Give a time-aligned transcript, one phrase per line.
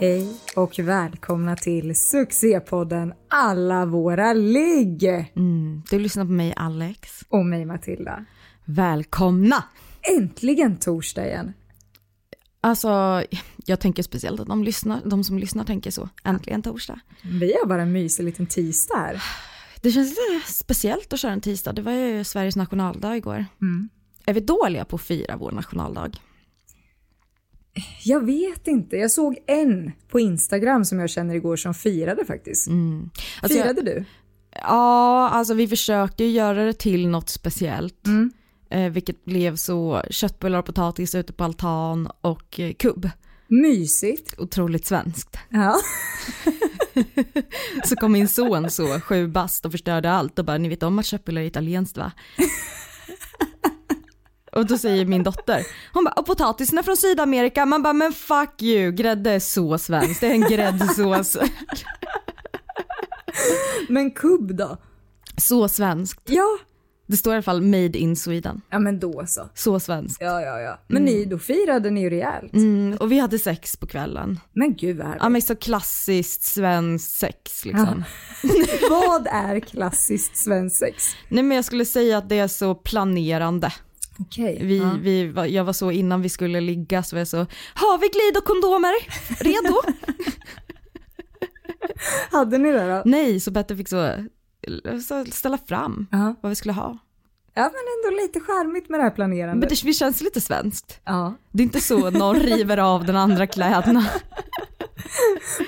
[0.00, 5.04] Hej och välkomna till succépodden Alla våra ligg!
[5.36, 7.24] Mm, du lyssnar på mig Alex.
[7.28, 8.24] Och mig Matilda.
[8.64, 9.64] Välkomna!
[10.18, 11.52] Äntligen torsdag igen.
[12.60, 13.22] Alltså,
[13.66, 16.08] jag tänker speciellt att de, lyssnar, de som lyssnar tänker så.
[16.24, 17.00] Äntligen torsdag.
[17.22, 19.22] Vi har bara en mysig liten tisdag här.
[19.80, 21.72] Det känns lite speciellt att köra en tisdag.
[21.72, 23.46] Det var ju Sveriges nationaldag igår.
[23.60, 23.88] Mm.
[24.26, 26.10] Är vi dåliga på att fira vår nationaldag?
[28.04, 28.96] Jag vet inte.
[28.96, 32.68] Jag såg en på Instagram som jag känner igår som firade faktiskt.
[32.68, 33.10] Mm.
[33.42, 34.04] Alltså, Firade du?
[34.52, 38.06] Ja, alltså vi försökte göra det till något speciellt.
[38.06, 38.32] Mm.
[38.70, 43.10] Eh, vilket blev så köttbullar och potatis ute på altan och eh, kubb.
[43.48, 44.34] Mysigt.
[44.38, 45.36] Otroligt svenskt.
[45.48, 45.76] Ja.
[47.84, 50.98] Så kom min son så, sju bast och förstörde allt och bara, ni vet om
[50.98, 52.12] att köttbullar är italienskt va?
[54.52, 57.66] Och då säger min dotter, hon bara, och potatisen är från Sydamerika.
[57.66, 61.36] Man bara, men fuck you, grädde är så svenskt, det är en gräddsås.
[63.88, 64.76] Men kubb då?
[65.36, 66.20] Så svenskt.
[66.24, 66.58] Ja.
[67.06, 68.60] Det står i alla fall made in Sweden.
[68.70, 69.48] Ja men då så.
[69.54, 70.20] Så svenskt.
[70.20, 70.78] Ja ja ja.
[70.88, 72.52] Men ni, då firade ni ju rejält.
[72.52, 74.40] Mm, och vi hade sex på kvällen.
[74.52, 75.22] Men gud vad härligt.
[75.22, 78.04] Ja men så klassiskt svenskt sex liksom.
[78.90, 81.04] Vad är klassiskt svenskt sex?
[81.28, 83.72] Nej men jag skulle säga att det är så planerande.
[84.20, 84.58] Okej.
[84.62, 84.90] Vi, ja.
[85.00, 87.36] vi, jag var så innan vi skulle ligga så var jag så,
[87.74, 88.92] har vi glid och kondomer?
[89.44, 89.82] Redo?
[92.30, 93.02] Hade ni det då?
[93.04, 94.14] Nej, så Petter fick så,
[95.08, 96.34] så ställa fram Ja.
[96.40, 96.98] vad vi skulle ha.
[97.54, 99.56] Ja men ändå lite charmigt med det här planerandet.
[99.58, 101.00] Men det, det känns lite svenskt.
[101.04, 101.34] Ja.
[101.52, 104.06] Det är inte så någon river av den andra kläderna.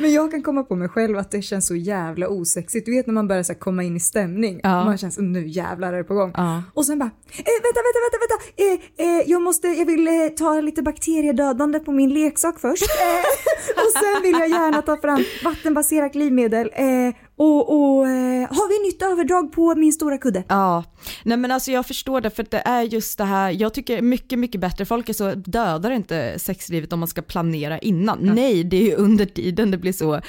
[0.00, 2.86] Men jag kan komma på mig själv att det känns så jävla osexigt.
[2.86, 4.60] Du vet när man börjar så komma in i stämning.
[4.62, 4.84] Ja.
[4.84, 6.32] Man känns nu jävlar är det på gång.
[6.36, 6.62] Ja.
[6.74, 8.36] Och sen bara, eh, vänta, vänta, vänta, vänta.
[8.56, 12.82] Eh, eh, jag måste, jag vill eh, ta lite bakteriedödande på min leksak först.
[12.82, 16.70] Eh, och sen vill jag gärna ta fram vattenbaserat glidmedel.
[16.74, 20.44] Eh, och och eh, har vi nytt överdrag på min stora kudde?
[20.48, 20.84] Ja,
[21.24, 24.38] nej men alltså jag förstår det för det är just det här, jag tycker mycket,
[24.38, 28.18] mycket bättre, folk är så, dödar inte sexlivet om man ska planera innan.
[28.22, 30.20] Nej, det är ju under tiden det blir så,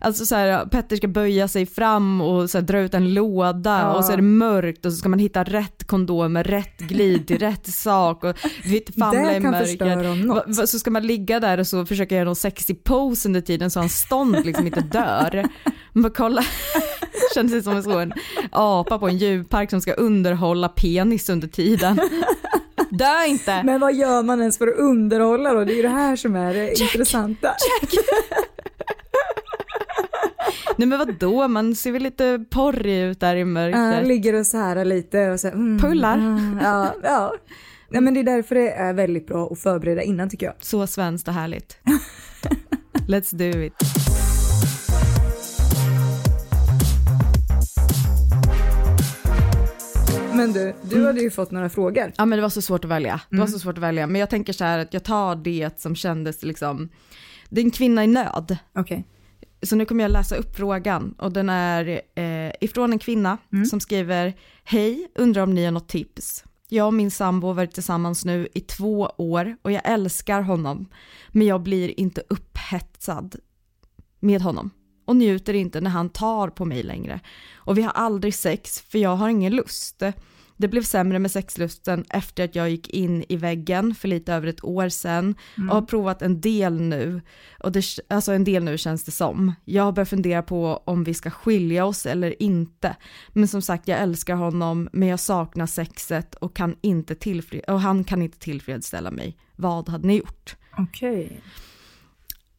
[0.00, 3.80] alltså så här, Petter ska böja sig fram och så här, dra ut en låda
[3.80, 3.92] Ja.
[3.94, 7.26] och så är det mörkt och så ska man hitta rätt kondom med rätt glid
[7.26, 8.36] till rätt sak och
[8.98, 10.66] famla i mörker.
[10.66, 13.80] Så ska man ligga där och så försöka göra någon sexy pose under tiden så
[13.80, 15.48] han stånd liksom inte dör.
[15.92, 16.42] Man bara kolla,
[17.34, 18.12] känns det som en sån
[18.52, 22.00] apa på en djurpark som ska underhålla penis under tiden.
[22.90, 23.62] Dö inte!
[23.62, 25.64] Men vad gör man ens för att underhålla då?
[25.64, 27.54] Det är ju det här som är det intressanta.
[30.76, 34.08] Nej men vadå, man ser väl lite porrig ut där i mörkret.
[34.08, 36.18] ligger och så här lite och så mm, Pullar.
[36.18, 37.34] mm, ja, ja.
[37.88, 40.54] Nej, men det är därför det är väldigt bra att förbereda innan tycker jag.
[40.60, 41.78] Så svenskt och härligt.
[43.08, 43.74] Let's do it.
[50.34, 52.12] Men du, du hade ju fått några frågor.
[52.16, 53.20] Ja men det var så svårt att välja.
[53.30, 54.06] Det var så svårt att välja.
[54.06, 56.88] Men jag tänker så här att jag tar det som kändes liksom,
[57.48, 58.56] det är en kvinna i nöd.
[58.74, 59.04] Okej.
[59.62, 63.38] Så nu kommer jag läsa upp frågan och den är eh, ifrån en kvinna
[63.70, 64.34] som skriver
[64.64, 66.44] Hej, undrar om ni har något tips.
[66.68, 70.86] Jag och min sambo har varit tillsammans nu i två år och jag älskar honom.
[71.28, 73.36] Men jag blir inte upphetsad
[74.20, 74.70] med honom
[75.04, 77.20] och njuter inte när han tar på mig längre.
[77.54, 80.02] Och vi har aldrig sex för jag har ingen lust.
[80.60, 84.46] Det blev sämre med sexlusten efter att jag gick in i väggen för lite över
[84.46, 85.34] ett år sedan
[85.68, 87.20] och har provat en del nu.
[87.58, 89.54] Och det, alltså en del nu känns det som.
[89.64, 92.96] Jag har börjat fundera på om vi ska skilja oss eller inte.
[93.28, 97.80] Men som sagt, jag älskar honom men jag saknar sexet och, kan inte tillfred- och
[97.80, 99.36] han kan inte tillfredsställa mig.
[99.56, 100.56] Vad hade ni gjort?
[100.78, 101.40] Okej.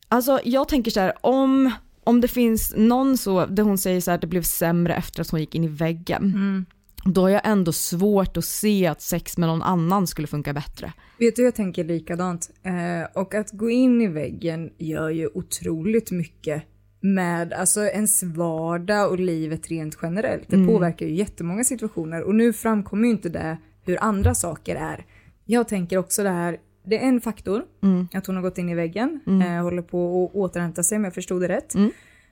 [0.08, 1.72] Alltså jag tänker så här, om,
[2.04, 5.22] om det finns någon så, där hon säger så här att det blev sämre efter
[5.22, 6.66] att hon gick in i väggen.
[7.06, 10.94] Då har jag ändå svårt att se att sex med någon annan skulle funka bättre.
[11.20, 12.50] Vet du, jag tänker likadant.
[12.64, 16.64] Eh, och att gå in i väggen gör ju otroligt mycket
[17.00, 20.44] med alltså ens vardag och livet rent generellt.
[20.48, 25.06] Det påverkar ju jättemånga situationer och nu framkommer ju inte det hur andra saker är.
[25.46, 28.08] Jag tänker också det här, det är en faktor, Mm.
[28.14, 31.14] att hon har gått in i väggen, eh, håller på att återhämta sig om jag
[31.14, 31.76] förstod det rätt.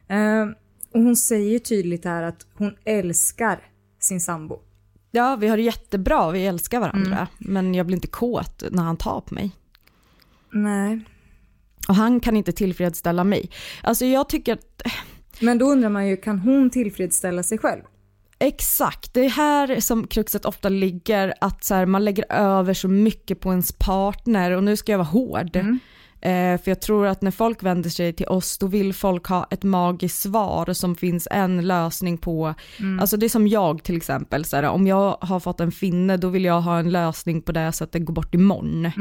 [0.08, 0.48] Eh,
[0.94, 3.60] och hon säger tydligt här att hon älskar
[4.00, 4.60] sin sambo.
[5.12, 7.16] Ja, vi har det jättebra, vi älskar varandra.
[7.18, 7.28] Mm.
[7.38, 9.52] Men jag blir inte kåt när han tar på mig.
[10.52, 11.00] Nej.
[11.88, 13.50] Och han kan inte tillfredsställa mig.
[13.84, 14.82] Alltså jag tycker att,
[15.40, 17.82] Men då undrar man ju, kan hon tillfredsställa sig själv?
[18.40, 22.88] exakt, det är här som kruxet ofta ligger, att så här, man lägger över så
[22.88, 25.58] mycket på ens partner och nu ska jag vara hård.
[26.22, 29.48] Eh, för jag tror att när folk vänder sig till oss då vill folk ha
[29.52, 32.54] ett magiskt svar som finns en lösning på.
[33.02, 36.18] Alltså det är som jag till exempel, så här, om jag har fått en finne
[36.18, 38.92] då vill jag ha en lösning på det så att det går bort imorgon.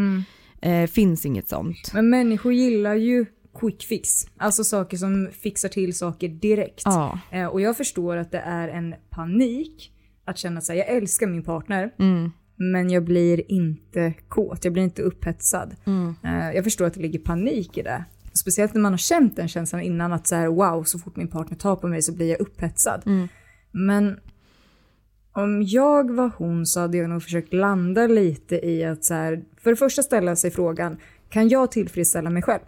[0.62, 1.90] Eh, finns inget sånt.
[1.94, 3.26] Men människor gillar ju
[3.60, 4.08] quick fix.
[4.36, 6.82] Alltså saker som fixar till saker direkt.
[6.84, 7.18] Ja.
[7.30, 9.92] Eh, och jag förstår att det är en panik
[10.24, 11.90] att känna sig jag älskar min partner.
[12.60, 15.76] Men jag blir inte kåt, jag blir inte upphetsad.
[16.24, 18.04] Eh, jag förstår att det ligger panik i det.
[18.32, 21.28] Speciellt när man har känt den känslan innan att så här, wow, så fort min
[21.28, 23.02] partner tar på mig så blir jag upphetsad.
[23.72, 24.20] Men
[25.32, 29.44] om jag var hon så hade jag nog försökt landa lite i att så här,
[29.62, 30.96] för det första ställa sig frågan,
[31.28, 32.62] kan jag tillfredsställa mig själv?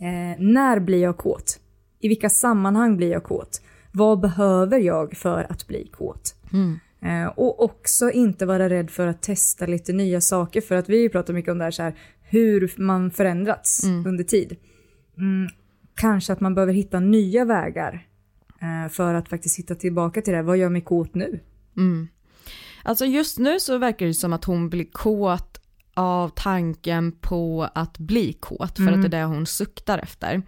[0.00, 1.60] Eh, när blir jag kåt?
[2.00, 3.62] I vilka sammanhang blir jag kåt?
[3.92, 6.34] Vad behöver jag för att bli kåt?
[6.52, 6.58] Eh,
[7.36, 10.60] och också inte vara rädd för att testa lite nya saker.
[10.60, 14.56] För att vi pratar mycket om det här, så här hur man förändrats under tid.
[15.18, 15.48] Mm,
[15.94, 18.06] kanske att man behöver hitta nya vägar
[18.60, 20.44] eh, för att faktiskt hitta tillbaka till det här.
[20.44, 21.40] Vad gör mig kåt nu?
[22.82, 25.58] Alltså just nu så verkar det som att hon blir kåt
[25.94, 30.42] av tanken på att bli kåt för att det är det hon suktar efter.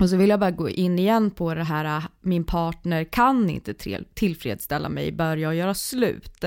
[0.00, 3.74] Och så vill jag bara gå in igen på det här, min partner kan inte
[3.74, 6.44] till- tillfredsställa mig, bör jag göra slut?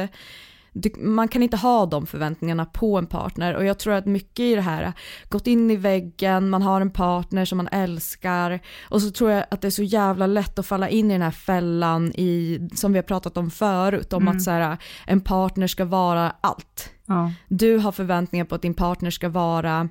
[0.97, 4.55] Man kan inte ha de förväntningarna på en partner och jag tror att mycket i
[4.55, 4.94] det här,
[5.29, 8.59] gått in i väggen, man har en partner som man älskar
[8.89, 11.21] och så tror jag att det är så jävla lätt att falla in i den
[11.21, 15.67] här fällan i, som vi har pratat om förut, om att så här, en partner
[15.67, 16.89] ska vara allt.
[17.06, 17.31] Ja.
[17.47, 19.89] Du har förväntningar på att din partner ska vara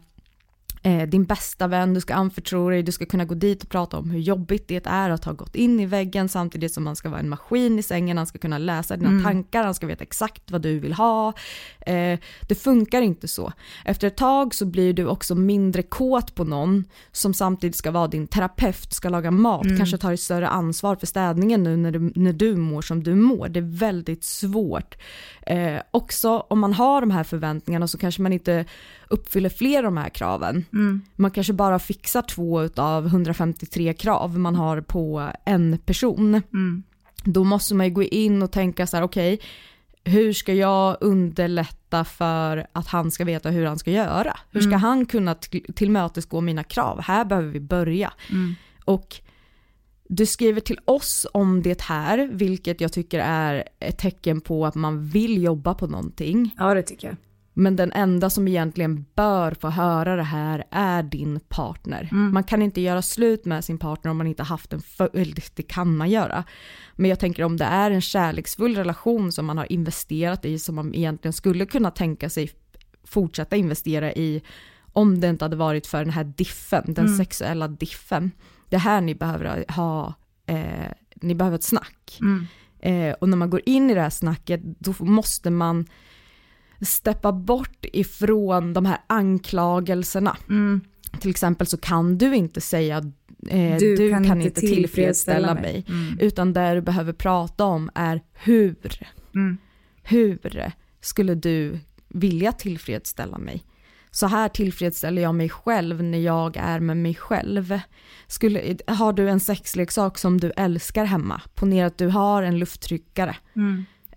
[0.82, 3.98] eh, din bästa vän, du ska anförtro dig, du ska kunna gå dit och prata
[3.98, 7.08] om hur jobbigt det är att ha gått in i väggen samtidigt som man ska
[7.08, 10.50] vara en maskin i sängen, han ska kunna läsa dina tankar, han ska veta exakt
[10.50, 11.32] vad du vill ha.
[11.80, 12.18] Eh,
[12.48, 13.52] det funkar inte så.
[13.84, 18.08] Efter ett tag så blir du också mindre kåt på någon som samtidigt ska vara
[18.08, 22.12] din terapeut, ska laga mat, kanske tar ett större ansvar för städningen nu när du,
[22.14, 23.48] när du mår som du mår.
[23.48, 24.96] Det är väldigt svårt.
[25.46, 28.64] Eh, också om man har de här förväntningarna så kanske man inte
[29.12, 30.64] uppfyller fler av de här kraven.
[31.16, 36.42] Man kanske bara fixar två av 153 krav man har på en person.
[37.24, 39.40] Då måste man ju gå in och tänka så här, okej,
[40.04, 44.36] hur ska jag underlätta för att han ska veta hur han ska göra?
[44.50, 47.00] Hur ska han kunna till- tillmötesgå mina krav?
[47.00, 48.12] Här behöver vi börja.
[48.84, 49.16] Och
[50.08, 54.74] du skriver till oss om det här, vilket jag tycker är ett tecken på att
[54.74, 56.54] man vill jobba på någonting.
[56.58, 57.16] ja, det tycker jag.
[57.54, 62.08] Men den enda som egentligen bör få höra det här är din partner.
[62.32, 65.62] Man kan inte göra slut med sin partner om man inte haft en eller det
[65.62, 66.44] kan man göra.
[66.96, 70.74] Men jag tänker om det är en kärleksfull relation som man har investerat i som
[70.74, 72.50] man egentligen skulle kunna tänka sig
[73.04, 74.42] fortsätta investera i
[74.92, 78.30] om det inte hade varit för den här diffen, den sexuella diffen.
[78.68, 80.14] Det här ni behöver ha,
[80.46, 82.18] eh, ni behöver ett snack.
[82.80, 85.86] Eh, och när man går in i det här snacket då måste man
[86.82, 90.36] steppa bort ifrån de här anklagelserna.
[91.20, 92.96] Till exempel så kan du inte säga
[93.48, 95.62] eh, Du du, kan inte tillfredsställa mig.
[95.88, 96.16] mig.
[96.20, 98.76] Utan det du behöver prata om är hur.
[100.02, 100.38] Hur
[101.00, 103.64] skulle du vilja tillfredsställa mig?
[104.10, 107.80] Så här tillfredsställer jag mig själv när jag är med mig själv.
[108.26, 113.36] Skulle, har du en sexleksak som du älskar hemma, ponera att du har en lufttryckare.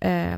[0.01, 0.38] Eh,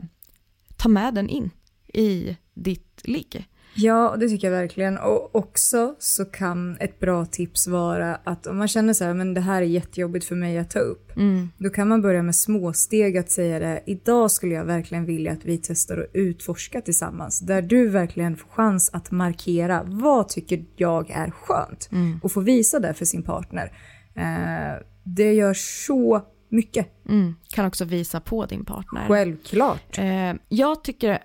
[0.77, 1.51] ta med den in
[1.97, 3.47] i ditt ligg.
[3.79, 4.97] Ja, det tycker jag verkligen.
[4.97, 9.33] Och också så kan ett bra tips vara att om man känner så här, men
[9.33, 11.11] det här är jättejobbigt för mig att ta upp.
[11.57, 13.83] Då kan man börja med småsteg att säga det.
[13.85, 17.39] Idag skulle jag verkligen vilja att vi testar att utforska tillsammans.
[17.39, 21.89] Där du verkligen får chans att markera vad tycker jag är skönt.
[22.23, 23.71] Och få visa det för sin partner.
[24.15, 26.87] Eh, det gör så mycket.
[27.09, 27.35] Mm.
[27.49, 29.05] Kan också visa på din partner.
[29.07, 29.97] Självklart.
[29.97, 31.23] Eh, jag tycker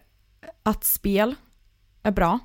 [0.62, 1.34] att spel
[2.02, 2.38] är bra.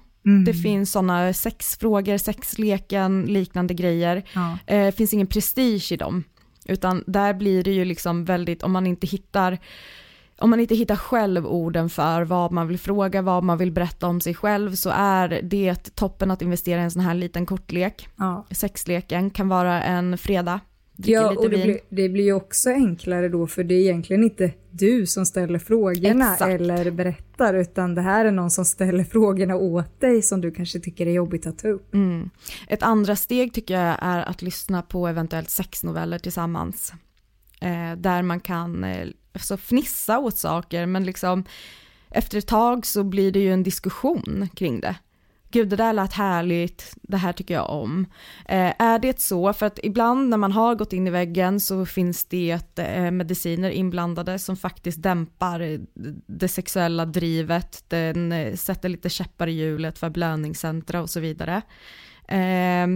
[0.45, 4.23] Det finns sådana sexfrågor, sexleken, liknande grejer.
[4.33, 4.57] Ja.
[4.67, 6.23] Eh, Det finns ingen prestige i dem.
[6.65, 9.57] Utan där blir det ju liksom väldigt, om man inte hittar
[10.39, 14.07] om man inte hittar själv orden för vad man vill fråga, vad man vill berätta
[14.07, 18.07] om sig själv så är det toppen att investera i en sån här liten kortlek.
[18.15, 18.45] Ja.
[18.51, 20.59] Sexleken kan vara en fredag,
[20.97, 24.51] Ja, och det blir, det blir ju också enklare då för det är egentligen inte
[24.71, 26.51] du som ställer frågorna Exakt.
[26.51, 30.79] eller berättar utan det här är någon som ställer frågorna åt dig som du kanske
[30.79, 31.93] tycker är jobbigt att ta upp.
[31.93, 32.29] Mm.
[32.67, 36.93] Ett andra steg tycker jag är att lyssna på eventuellt sexnoveller tillsammans.
[37.61, 41.45] Eh, där man kan eh, alltså fnissa åt saker men liksom
[42.09, 44.95] efter ett tag så blir det ju en diskussion kring det.
[45.57, 48.05] Gud det där lät härligt, det här tycker jag om.
[48.45, 51.85] Eh, är det så, för att ibland när man har gått in i väggen så
[51.85, 55.79] finns det eh, mediciner inblandade som faktiskt dämpar eh,
[56.27, 61.61] det sexuella drivet, den eh, sätter lite käppar i hjulet för blödningscentra och så vidare.
[62.27, 62.87] Eh,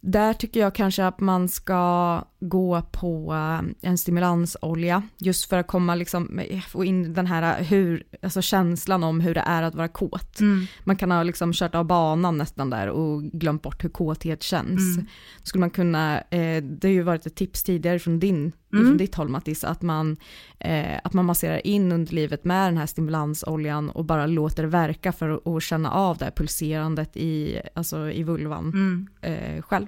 [0.00, 5.66] där tycker jag kanske att man ska gå på eh, en stimulansolja just för att
[5.66, 9.88] komma liksom, få in den här hur, alltså känslan om hur det är att vara
[9.88, 10.40] kåt.
[10.84, 14.96] Man kan ha liksom kört av banan nästan där och glömt bort hur kåthet känns.
[15.38, 18.96] Då skulle man kunna, eh, det har ju varit ett tips tidigare från, din, från
[18.96, 20.16] ditt håll Mattis, att man,
[20.58, 25.12] eh, att man masserar in underlivet med den här stimulansoljan och bara låter det verka
[25.12, 29.86] för att, känna av det här pulserandet i, alltså i vulvan eh, själv.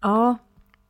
[0.00, 0.38] Ja,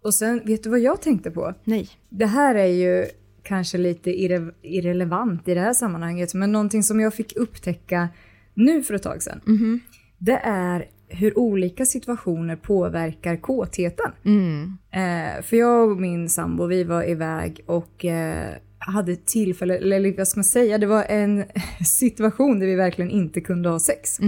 [0.03, 1.55] och sen vet du vad jag tänkte på?
[1.65, 1.89] Nej.
[2.09, 3.07] Det här är ju
[3.43, 8.09] kanske lite irre irrelevant i det här sammanhanget, men någonting som jag fick upptäcka
[8.55, 9.41] nu för ett tag sedan.
[10.19, 14.13] Det är hur olika situationer påverkar kåtheten.
[14.91, 20.29] Eh, för jag och min sambo, vi var iväg och eh, hade tillfälle, eller vad
[20.29, 21.45] ska man säga, det var en
[21.87, 24.21] situation där vi verkligen inte kunde ha sex.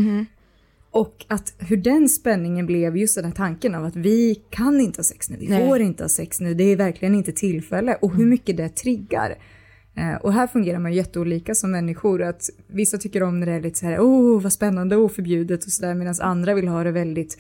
[0.91, 4.99] Och att hur den spänningen blev just den här tanken av att vi kan inte
[4.99, 5.69] ha sex nu, vi Nej.
[5.69, 9.35] får inte ha sex nu, det är verkligen inte tillfälle och hur mycket det triggar.
[9.97, 13.61] Eh, och här fungerar man jätteolika som människor, att vissa tycker om när det är
[13.61, 16.91] lite så här, oh vad spännande och förbjudet och sådär, medan andra vill ha det
[16.91, 17.39] väldigt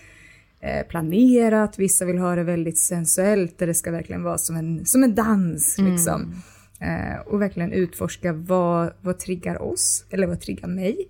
[0.60, 4.86] eh, planerat, vissa vill ha det väldigt sensuellt, där det ska verkligen vara som en,
[4.86, 6.34] som en dans liksom.
[6.80, 11.08] Eh, och verkligen utforska vad, vad triggar oss, eller vad triggar mig.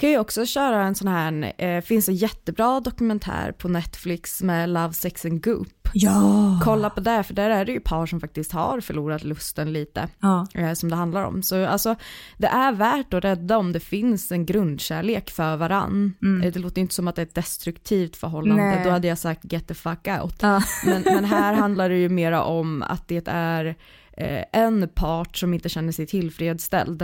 [0.00, 4.68] Kan ju också köra en sån här, eh, finns en jättebra dokumentär på Netflix med
[4.68, 5.68] Love, Sex and Goop.
[5.92, 6.60] Ja!
[6.64, 10.08] Kolla på det, för där är det ju par som faktiskt har förlorat lusten lite,
[10.20, 10.46] Ja.
[10.54, 11.42] eh, som det handlar om.
[11.42, 11.94] Så alltså,
[12.38, 16.14] det är värt att rädda om det finns en grundkärlek för varann.
[16.44, 18.84] Eh, Det låter inte som att det är ett destruktivt förhållande, Nej.
[18.84, 20.36] då hade jag sagt get the fuck out.
[20.40, 20.62] Ja.
[20.86, 23.64] Men, men här handlar det ju mera om att det är
[24.16, 27.02] eh, en part som inte känner sig tillfredsställd.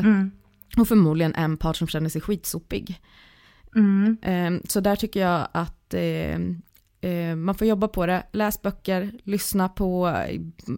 [0.77, 3.01] Och förmodligen en part som känner sig skitsopig.
[4.23, 6.41] Eh, så där tycker jag att eh,
[7.01, 8.27] eh, man får jobba på det.
[8.33, 10.07] Läs böcker, lyssna på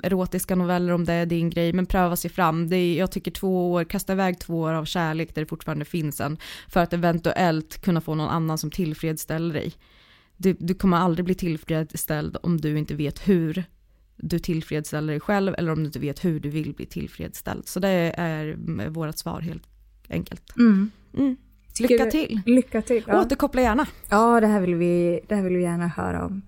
[0.03, 2.69] erotiska noveller om det är din grej, men pröva sig fram.
[2.69, 5.85] Det är, jag tycker två år, kasta iväg två år av kärlek där det fortfarande
[5.85, 6.39] finns en,
[6.69, 9.73] för att eventuellt kunna få någon annan som tillfredsställer dig.
[10.37, 13.65] Du, du kommer aldrig bli tillfredsställd om du inte vet hur
[14.17, 17.69] du tillfredsställer dig själv eller om du inte vet hur du vill bli tillfredsställd.
[17.69, 19.78] Så det är mm, vårt svar helt
[20.11, 20.57] enkelt.
[20.57, 20.91] Mm.
[21.75, 22.41] Tycker Lycka till!
[22.47, 23.05] Lycka till.
[23.07, 23.21] Ja.
[23.21, 23.87] Återkoppla gärna.
[24.11, 26.43] Ja, det här vill vi, det här vill vi gärna höra om.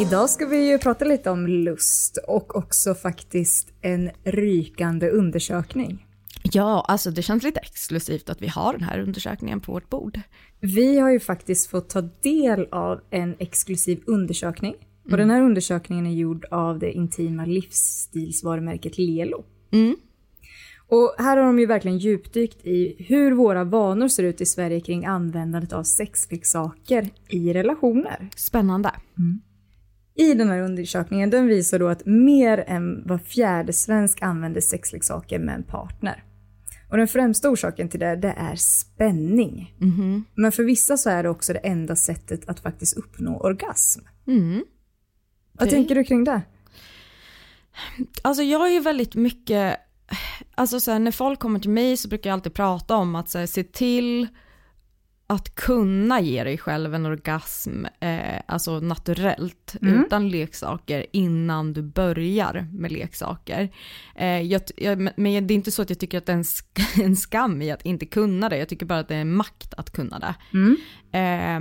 [0.00, 6.06] Idag ska vi ju prata lite om lust och också faktiskt en rykande undersökning.
[6.42, 10.20] Ja, alltså det känns lite exklusivt att vi har den här undersökningen på vårt bord.
[10.60, 14.74] Vi har ju faktiskt fått ta del av en exklusiv undersökning.
[15.10, 19.44] Och den här undersökningen är gjord av det intima livsstilsvarumärket Lelo.
[20.88, 24.80] Och här har de ju verkligen djupdykt i hur våra vanor ser ut i Sverige
[24.80, 28.28] kring användandet av sexleksaker i relationer.
[28.36, 28.90] Spännande.
[30.14, 35.38] I den här undersökningen, den visar då att mer än var fjärde svensk använder sexleksaker
[35.38, 36.24] med en partner.
[36.90, 39.74] Och den främsta orsaken till det, det är spänning.
[40.34, 44.00] Men för vissa så är det också det enda sättet att faktiskt uppnå orgasm.
[45.60, 46.42] Vad tänker du kring det?
[48.22, 49.76] Alltså jag är ju väldigt mycket,
[50.54, 53.30] alltså så här, när folk kommer till mig så brukar jag alltid prata om att
[53.30, 54.28] så här, se till
[55.26, 62.68] att kunna ge dig själv en orgasm, eh, alltså naturellt, utan leksaker innan du börjar
[62.72, 63.70] med leksaker.
[64.16, 66.42] Eh, jag, jag, men- det är inte så att jag tycker att det är en,
[66.42, 69.32] sk- en skam i att inte kunna det, jag tycker bara att det är en
[69.34, 70.34] makt att kunna det.
[71.18, 71.60] Eh,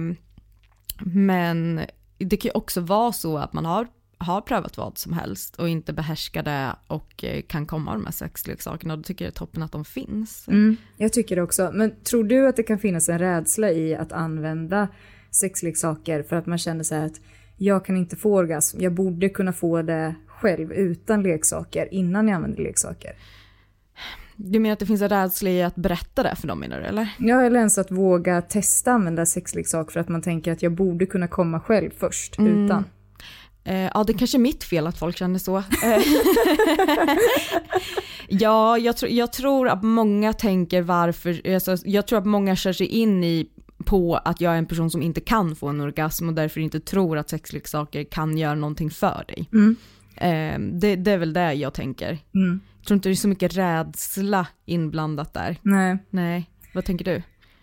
[1.06, 1.82] men
[2.20, 5.70] det kan ju också vara så att man har, har prövat vad som helst och
[5.70, 9.36] inte behärskar det och eh, kan komma de här sexleksakerna och då tycker jag det
[9.36, 10.48] är toppen att de finns.
[10.48, 11.72] Mm, jag tycker det också.
[11.74, 14.88] Men tror du att det kan finnas en rädsla i att använda
[15.32, 17.22] sexleksaker för att man känner så här att
[17.58, 22.36] jag kan inte få orgasm, jag borde kunna få det själv utan leksaker innan jag
[22.36, 23.12] använder leksaker.
[24.42, 26.86] Du menar att det finns en rädsla i att berätta det för dem menar du
[26.86, 27.10] eller?
[27.18, 31.06] Ja, eller ens att våga testa använda sexleksak för att man tänker att jag borde
[31.06, 32.86] kunna komma själv först utan.
[33.64, 35.58] Eh, ja, det kanske är mitt fel att folk känner så.
[35.58, 35.64] Eh,
[38.28, 42.74] ja, jag, tr jag tror att många tänker varför, alltså, jag tror att många kör
[42.74, 43.50] sig in i
[43.86, 46.80] på att jag är en person som inte kan få en orgasm och därför inte
[46.80, 49.50] tror att sexleksaker kan göra någonting för dig.
[50.16, 52.18] Eh, det, det är väl det jag tänker.
[52.36, 52.60] Mm.
[52.80, 55.58] Jag tror inte det är så mycket rädsla inblandat där.
[55.62, 55.98] Nej.
[56.10, 57.22] Nej, vad tänker du?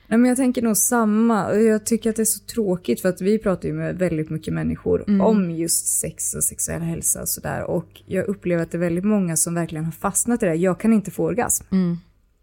[0.08, 1.54] Nej, men jag tänker nog samma.
[1.54, 4.54] Jag tycker att det är så tråkigt för att vi pratar ju med väldigt mycket
[4.54, 7.62] människor om just sex och sexuell hälsa och sådär.
[7.64, 10.54] Och jag upplever att det är väldigt många som verkligen har fastnat i det.
[10.54, 11.64] Jag kan inte få orgasm.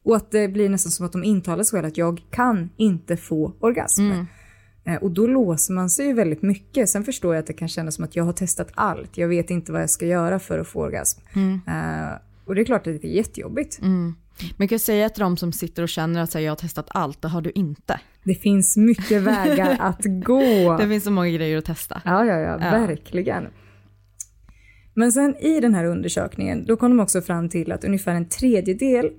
[0.05, 3.17] Och att det blir nästan som att de intalar sig själva att jag kan inte
[3.17, 4.01] få orgasm.
[4.85, 6.89] Eh, Och då låser man sig ju väldigt mycket.
[6.89, 9.17] Sen förstår jag att det kan kännas som att jag har testat allt.
[9.17, 11.21] Jag vet inte vad jag ska göra för att få orgasm.
[11.67, 13.79] Eh, och det är klart att det är jättejobbigt.
[14.57, 16.87] Men kan jag säga till de som sitter och känner att här, jag har testat
[16.89, 17.99] allt, det har du inte.
[18.23, 20.77] Det finns mycket vägar att gå.
[20.77, 22.01] Det finns så många grejer att testa.
[22.05, 23.47] Ja, ja, ja, verkligen.
[24.93, 28.29] Men sen i den här undersökningen, då kom de också fram till att ungefär en
[28.29, 29.11] tredjedel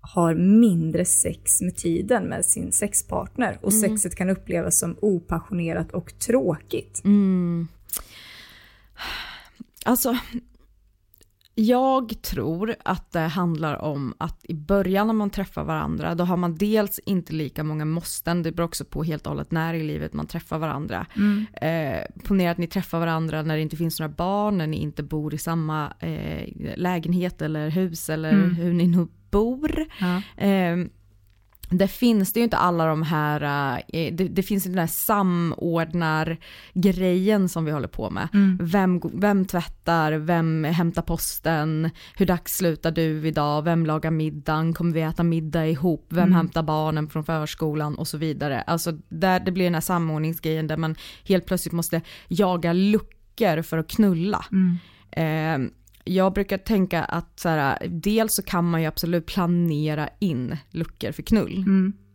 [0.00, 6.18] har mindre sex med tiden med sin sexpartner och sexet kan upplevas som opassionerat och
[6.18, 7.02] tråkigt.
[9.84, 10.16] Alltså,
[11.66, 16.36] jag tror att det handlar om att i början när man träffar varandra, då har
[16.36, 19.82] man dels inte lika många måsten, det beror också på helt och hållet när i
[19.82, 21.06] livet man träffar varandra.
[21.52, 25.02] Eh, ponera att ni träffar varandra när det inte finns några barn, när ni inte
[25.02, 29.86] bor i samma eh, lägenhet eller hus eller hur ni nu bor.
[30.36, 30.76] Eh,
[31.72, 34.86] där finns det ju inte alla de här, eh, det, det finns inte den här
[34.86, 38.28] samordnar-grejen som vi håller på med.
[38.60, 44.92] Vem, vem tvättar, vem hämtar posten, hur dags slutar du idag, vem lagar middagen, kommer
[44.92, 48.62] vi äta middag ihop, vem hämtar barnen från förskolan och så vidare.
[48.62, 50.94] Alltså där det blir den här samordningsgrejen där man
[51.24, 54.44] helt plötsligt måste jaga luckor för att knulla.
[55.10, 55.58] Eh,
[56.04, 61.12] jag brukar tänka att så här, dels så kan man ju absolut planera in luckor
[61.12, 61.64] för knull.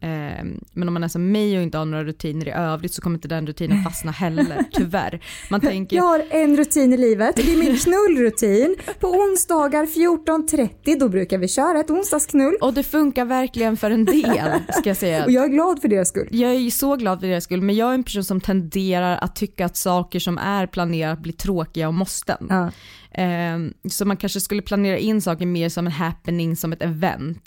[0.01, 3.01] Eh, men om man är som mig och inte har några rutiner i övrigt så
[3.01, 5.23] kommer inte den rutinen fastna heller, tyvärr.
[5.51, 8.75] Man tänker, Jag har en rutin i livet, det är min knullrutin.
[8.99, 12.55] På onsdagar 14.30 då brukar vi köra ett onsdagsknull.
[12.61, 15.23] och det funkar verkligen för en del, ska jag säga.
[15.25, 16.27] Och jag är glad för deras skull.
[16.31, 19.35] Jag är så glad för deras skull, men jag är en person som tenderar att
[19.35, 22.47] tycka att saker som är planerat blir tråkiga och måsten.
[22.49, 22.71] Ja.
[23.11, 27.43] Eh, så man kanske skulle planera in saker mer som en happening, som ett event.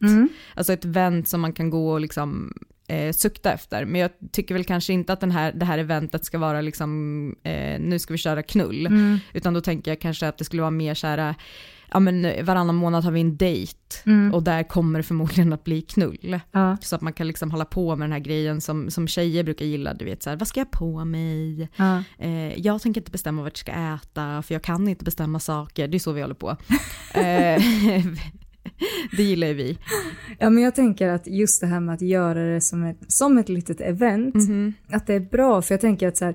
[0.55, 2.53] Alltså ett event som man kan gå och liksom
[2.89, 3.85] eh, sukta efter.
[3.85, 7.37] Men jag tycker väl kanske inte att den här, det här eventet ska vara liksom,
[7.43, 8.89] eh, nu ska vi köra knull.
[9.33, 11.35] Utan då tänker jag kanske att det skulle vara mer så här,
[11.93, 13.75] ja men varannan månad har vi en dejt
[14.33, 16.41] och där kommer det förmodligen att bli knull.
[16.53, 16.77] Ja.
[16.81, 19.65] Så att man kan liksom hålla på med den här grejen som, som tjejer brukar
[19.65, 21.69] gilla, du vet så här, vad ska jag på mig?
[21.77, 22.03] Ja.
[22.19, 25.89] Eh, jag tänker inte bestämma vad jag ska äta, för jag kan inte bestämma saker,
[25.89, 26.51] det är så vi håller på.
[27.15, 27.63] eh,
[29.17, 29.79] det gillar ju vi.
[30.39, 33.39] Ja, men jag tänker att just det här med att göra det som ett, som
[33.39, 34.73] ett litet event, Mhm.
[34.93, 35.63] att det är bra.
[35.63, 36.35] För jag tänker att så här,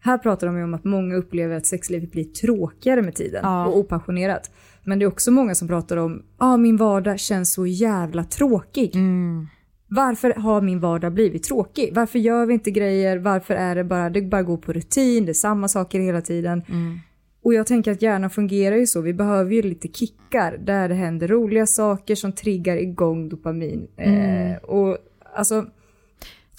[0.00, 3.66] här pratar de ju om att många upplever att sexlivet blir tråkigare med tiden Ja.
[3.66, 4.50] och opassionerat.
[4.86, 8.96] Men det är också många som pratar om, ah, min vardag känns så jävla tråkig.
[8.96, 9.46] Mm.
[9.88, 11.94] Varför har min vardag blivit tråkig?
[11.94, 13.18] Varför gör vi inte grejer?
[13.18, 16.62] Varför är det bara, det bara går på rutin, det är samma saker hela tiden.
[16.68, 16.98] Mm.
[17.42, 20.94] Och jag tänker att hjärnan fungerar ju så, vi behöver ju lite kickar där det
[20.94, 23.86] händer roliga saker som triggar igång dopamin.
[23.96, 24.52] Mm.
[24.52, 24.98] Eh, och
[25.34, 25.66] alltså,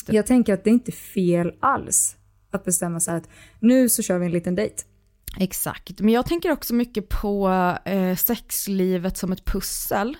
[0.07, 2.15] jag tänker att det är inte fel alls
[2.51, 4.83] att bestämma sig att nu så kör vi en liten dejt.
[5.39, 7.49] Exakt, men jag tänker också mycket på
[7.85, 10.17] eh, sexlivet som ett pussel.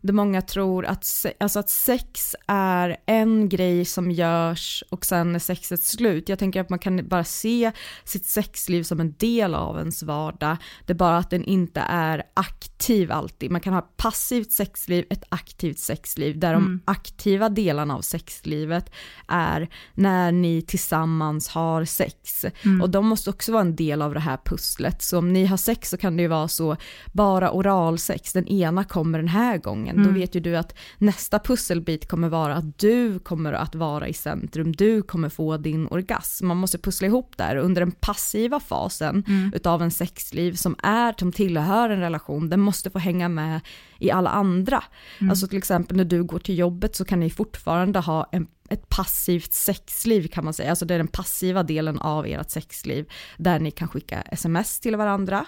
[0.00, 5.34] Där många tror att, se- alltså att sex är en grej som görs och sen
[5.34, 6.28] är sexet slut.
[6.28, 7.72] Jag tänker att man kan bara se
[8.04, 10.56] sitt sexliv som en del av ens vardag.
[10.86, 13.50] Det är bara att den inte är aktiv alltid.
[13.50, 16.38] Man kan ha ett passivt sexliv, ett aktivt sexliv.
[16.38, 18.90] Där de aktiva delarna av sexlivet
[19.28, 22.44] är när ni tillsammans har sex.
[22.82, 24.53] Och de måste också vara en del av det här pusslet.
[25.02, 26.76] Så om ni har sex så kan det ju vara så,
[27.12, 30.02] bara oralsex, den ena kommer den här gången.
[30.04, 34.12] Då vet ju du att nästa pusselbit kommer vara att du kommer att vara i
[34.12, 36.46] centrum, du kommer få din orgasm.
[36.46, 41.32] Man måste pussla ihop där under den passiva fasen utav en sexliv som är, som
[41.32, 43.60] tillhör en relation, den måste få hänga med
[43.98, 44.84] i alla andra.
[45.30, 48.88] Alltså till exempel när du går till jobbet så kan ni fortfarande ha en ett
[48.88, 53.60] passivt sexliv kan man säga, alltså det är den passiva delen av ert sexliv där
[53.60, 55.46] ni kan skicka sms till varandra.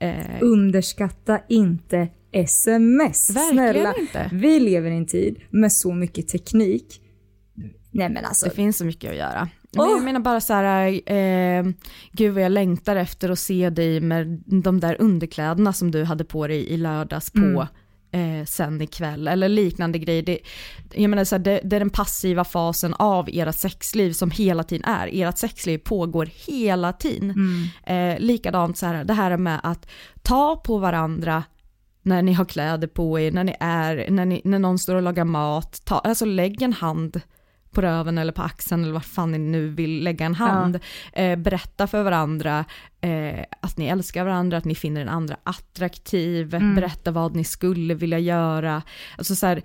[0.00, 3.30] Eh, Underskatta inte sms.
[3.30, 3.94] Verkligen Snälla.
[3.94, 4.30] inte.
[4.32, 7.00] Vi lever i en tid med så mycket teknik.
[7.90, 8.46] Nej men alltså.
[8.46, 9.48] Det finns så mycket att göra.
[9.72, 11.64] Men jag menar bara så här, eh,
[12.12, 16.24] gud vad jag längtar efter att se dig med de där underkläderna som du hade
[16.24, 17.68] på dig i lördags på
[18.12, 20.22] eh, sen ikväll eller liknande grejer.
[20.22, 20.38] Det,
[20.94, 24.62] jag menar så här, det, det är den passiva fasen av ert sexliv som hela
[24.62, 25.10] tiden är.
[25.12, 27.34] Ert sexliv pågår hela tiden.
[27.86, 29.88] Eh, likadant så här, det här med att
[30.22, 31.44] ta på varandra
[32.02, 35.02] när ni har kläder på er, när ni är, när, ni, när någon står och
[35.02, 37.20] lagar mat, ta, alltså lägg en hand
[37.78, 40.78] på röven eller på axeln eller vart fan ni nu vill lägga en hand.
[41.12, 42.64] Eh, berätta för varandra
[43.00, 47.94] eh, att ni älskar varandra, att ni finner den andra attraktiv, berätta vad ni skulle
[47.94, 48.82] vilja göra.
[49.18, 49.62] Alltså så här,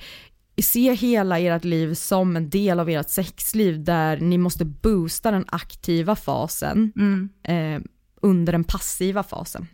[0.61, 5.45] se hela ert liv som en del av ert sexliv där ni måste boosta den
[5.47, 6.91] aktiva fasen
[7.43, 7.81] eh,
[8.21, 9.67] under den passiva fasen.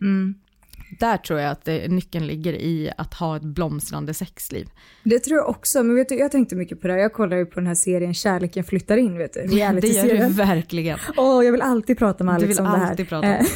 [0.98, 4.68] Där tror jag att nyckeln ligger i att ha ett blomstrande sexliv.
[5.04, 7.00] Det tror jag också, men vet du, jag tänkte mycket på det här.
[7.00, 9.40] Jag kollar ju på den här serien Kärleken flyttar in, vet du.
[9.80, 10.98] Det gör du verkligen.
[11.16, 12.90] Åh, jag vill alltid prata med Du Alex vill om det här.
[12.90, 13.46] alltid prata Eh,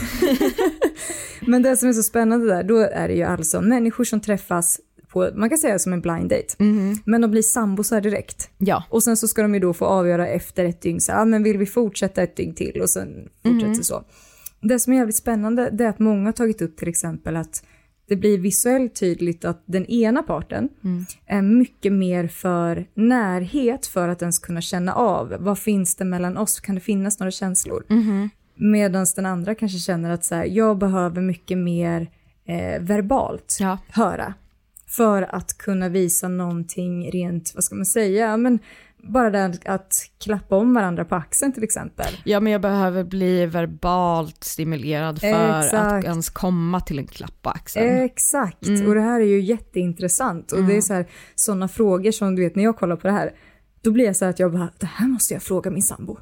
[1.46, 4.80] Men det som är så spännande där, då är det ju alltså människor som träffas
[5.12, 6.98] på, man kan säga som en blind date, Mhm.
[7.06, 8.50] men de blir sambosar direkt.
[8.58, 8.84] Ja.
[8.90, 11.42] Och sen så ska de ju då få avgöra efter ett dygn, så ah, men
[11.42, 13.08] vill vi fortsätta ett dygn till och sen
[13.42, 13.82] fortsätter Mhm.
[13.82, 14.04] så.
[14.68, 17.64] Det som är jävligt spännande det är att många har tagit upp till exempel att
[18.08, 21.04] det blir visuellt tydligt att den ena parten Mm.
[21.26, 26.36] är mycket mer för närhet för att ens kunna känna av vad finns det mellan
[26.36, 27.84] oss, kan det finnas några känslor?
[27.88, 28.30] Mhm.
[28.56, 32.10] Medan den andra kanske känner att så här, jag behöver mycket mer
[32.46, 33.78] eh, verbalt Ja.
[33.88, 34.34] höra
[34.86, 38.58] för att kunna visa någonting rent, vad ska man säga, men
[39.06, 39.92] bara det att
[40.24, 42.06] klappa om varandra på axeln till exempel.
[42.24, 46.04] ja, men jag behöver bli verbalt stimulerad för att Exakt.
[46.06, 48.02] ens komma till en klapp på axeln.
[48.04, 52.36] Exakt, och det här är ju jätteintressant och det är så här, sådana frågor som
[52.36, 53.32] du vet när jag kollar på det här,
[53.84, 56.18] då blir jag så att jag bara, det här måste jag fråga min sambo.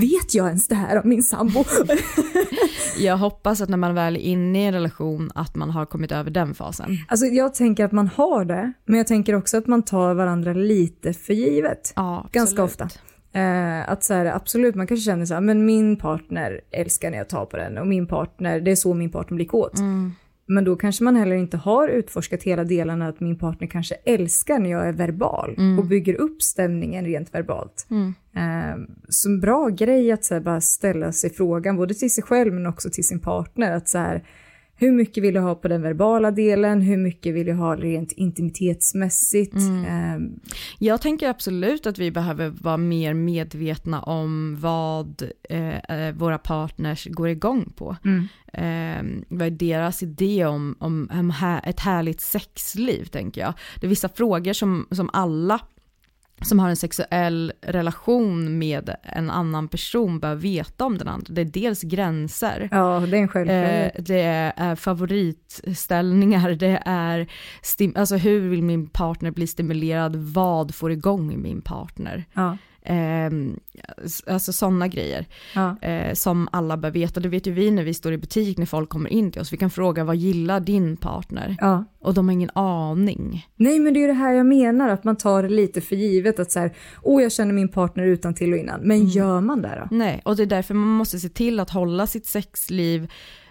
[0.00, 1.64] Vet jag ens det här om min sambo?
[2.98, 6.12] Jag hoppas att när man väl är inne i en relation att man har kommit
[6.12, 6.98] över den fasen.
[7.08, 10.52] alltså jag tänker att man har det, men jag tänker också att man tar varandra
[10.52, 11.92] lite för givet.
[11.96, 12.88] Ja, Ganska ofta.
[13.32, 17.18] Eh, att så här, absolut, man kanske känner så här, men min partner älskar när
[17.18, 19.78] jag tar på den och min partner, det är så min partner blir kåt.
[19.78, 20.12] Mm.
[20.48, 24.58] Men då kanske man heller inte har utforskat hela delarna att min partner kanske älskar
[24.58, 25.78] när jag är verbal Mm.
[25.78, 27.86] och bygger upp stämningen rent verbalt.
[28.36, 28.76] Eh,
[29.08, 32.52] så en bra grej att så här, bara ställa sig frågan, både till sig själv
[32.54, 34.24] men också till sin partner, att så här,
[34.80, 36.80] hur mycket vill du ha på den verbala delen?
[36.80, 39.54] Hur mycket vill du ha rent intimitetsmässigt?
[39.54, 39.84] Mm.
[39.84, 40.38] Eh,
[40.78, 47.06] Jag tänker absolut att vi behöver vara mer medvetna om vad eh, eh, våra partners
[47.10, 47.96] går igång på.
[48.52, 53.54] Eh, vad är deras idé om, om, om här, ett härligt sexliv, tänker jag.
[53.80, 55.60] Det är vissa frågor som, som alla
[56.40, 61.34] som har en sexuell relation med en annan person bör veta om den andra.
[61.34, 63.00] Det är dels gränser, ja,
[63.44, 63.84] det är.
[63.84, 64.22] Eh, det
[64.56, 67.28] är favoritställningar, det är
[67.94, 72.24] alltså hur vill min partner bli stimulerad, vad får igång min partner.
[72.34, 72.56] ja.
[72.88, 73.30] Eh,
[74.26, 75.76] alltså sådana grejer Ja.
[75.82, 77.20] eh, som alla bör veta.
[77.20, 79.52] Det vet ju vi när vi står i butik när folk kommer in till oss.
[79.52, 81.56] Vi kan fråga vad gillar din partner?
[81.60, 81.84] Ja.
[82.00, 83.46] Och de har ingen aning.
[83.56, 85.96] Nej men det är ju det här jag menar, att man tar det lite för
[85.96, 86.72] givet att så här,
[87.02, 88.80] åh jag känner min partner utan till och innan.
[88.80, 89.96] Men gör man det då?
[89.96, 93.10] Nej, och det är därför man måste se till att hålla sitt sexliv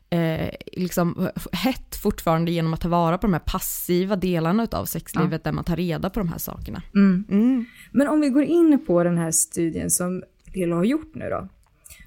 [0.09, 5.43] eh, liksom hett fortfarande genom att ta vara på de här passiva delarna av sexlivet
[5.43, 6.81] där man tar reda på de här sakerna.
[6.95, 7.65] Mm.
[7.91, 11.47] Men om vi går in på den här studien som Lilo har gjort nu då.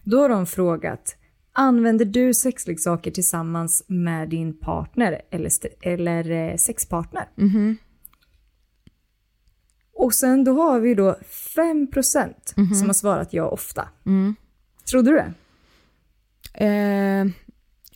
[0.05, 1.17] Då har de frågat,
[1.53, 7.25] använder du sexleksaker tillsammans med din partner eller, eller eh, sexpartner?
[9.95, 11.17] Och sen då har vi då
[11.57, 13.89] 5% som har svarat ja ofta.
[14.91, 15.33] Trodde du det?
[16.65, 17.27] Eh,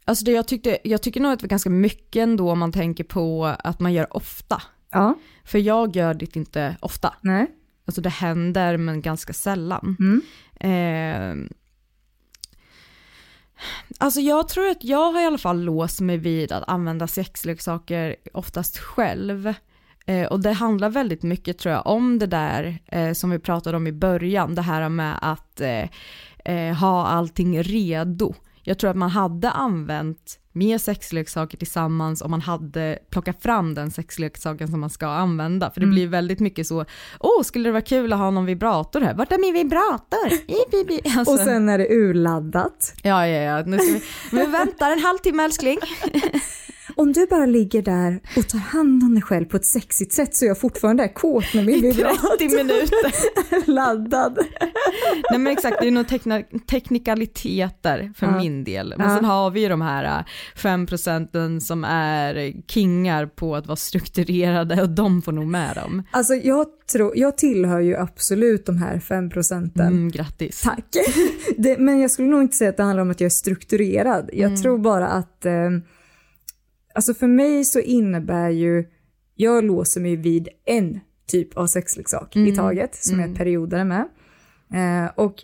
[0.04, 2.72] alltså det jag, tyckte, jag tycker nog att det var ganska mycket ändå om man
[2.72, 4.62] tänker på att man gör ofta.
[4.90, 5.14] Ja.
[5.44, 7.14] För jag gör det inte ofta.
[7.20, 7.46] Nej.
[7.86, 9.96] Alltså det händer men ganska sällan.
[10.60, 11.34] Eh,
[13.98, 18.16] alltså jag tror att jag har i alla fall låst mig vid att använda sexleksaker
[18.32, 19.54] oftast själv.
[20.06, 23.76] Eh, och det handlar väldigt mycket tror jag om det där eh, som vi pratade
[23.76, 25.88] om i början, det här med att eh,
[26.44, 28.34] eh, ha allting redo.
[28.64, 33.90] Jag tror att man hade använt mer sexleksaker tillsammans om man hade plockat fram den
[33.90, 35.70] sexleksaken som man ska använda.
[35.70, 35.94] För det Mm.
[35.94, 36.84] blir väldigt mycket så,
[37.20, 39.14] åh skulle det vara kul att ha någon vibrator här?
[39.14, 40.32] Vart är min vibrator?
[40.32, 41.00] I.
[41.18, 42.94] Alltså, Och sen är det urladdat.
[43.02, 43.62] Ja, ja, ja.
[43.66, 45.78] Nu vi, vi väntar en halvtimme älskling.
[46.96, 50.34] Om du bara ligger där och tar hand om dig själv på ett sexigt sätt
[50.36, 53.14] så är jag fortfarande är kåt med min vibrator 30 minuter.
[53.70, 54.38] laddad.
[55.30, 56.06] Nej men exakt, det är nog
[56.66, 58.38] teknikaliteter för Ja.
[58.38, 58.94] min del.
[58.98, 59.16] Men Ja.
[59.16, 60.24] sen har vi ju de här äh,
[60.56, 66.02] 5 procenten som är kingar på att vara strukturerade och de får nog med dem.
[66.10, 69.86] Alltså jag, tror, jag tillhör ju absolut de här fem procenten.
[69.86, 70.60] Mm, grattis.
[70.60, 70.84] Tack.
[71.58, 74.30] Det, men jag skulle nog inte säga att det handlar om att jag är strukturerad.
[74.32, 74.62] Jag Mm.
[74.62, 75.52] tror bara att, eh,
[76.94, 78.84] alltså för mig så innebär ju,
[79.34, 82.48] jag låser mig vid en typ av sexleksak Mm.
[82.48, 84.08] i taget som jag periodare med.
[84.74, 85.34] Eh, och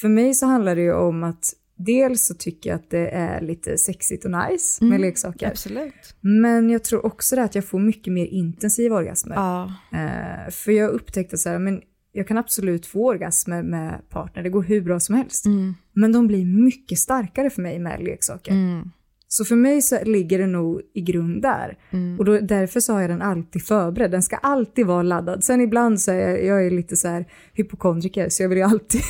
[0.00, 1.44] för mig så handlar det ju om att
[1.76, 4.90] dels så tycker jag att det är lite sexigt och nice Mm.
[4.90, 5.46] med leksaker.
[5.48, 6.14] Absolut.
[6.20, 9.34] Men jag tror också det att jag får mycket mer intensiva orgasmer.
[9.36, 9.74] Ja.
[9.92, 11.80] Eh, för jag upptäckte så här, men
[12.12, 15.46] jag kan absolut få orgasmer med partner, det går hur bra som helst.
[15.46, 15.74] Mm.
[15.92, 18.52] Men de blir mycket starkare för mig med leksaker.
[18.52, 18.90] Mm.
[19.30, 21.78] Så för mig så ligger det nog i grund där.
[21.90, 22.18] Mm.
[22.18, 24.10] Och då, därför så har jag den alltid förberedd.
[24.10, 25.44] Den ska alltid vara laddad.
[25.44, 28.64] Sen ibland så är jag, jag är lite så här hypokondriker så jag vill ju
[28.64, 29.00] alltid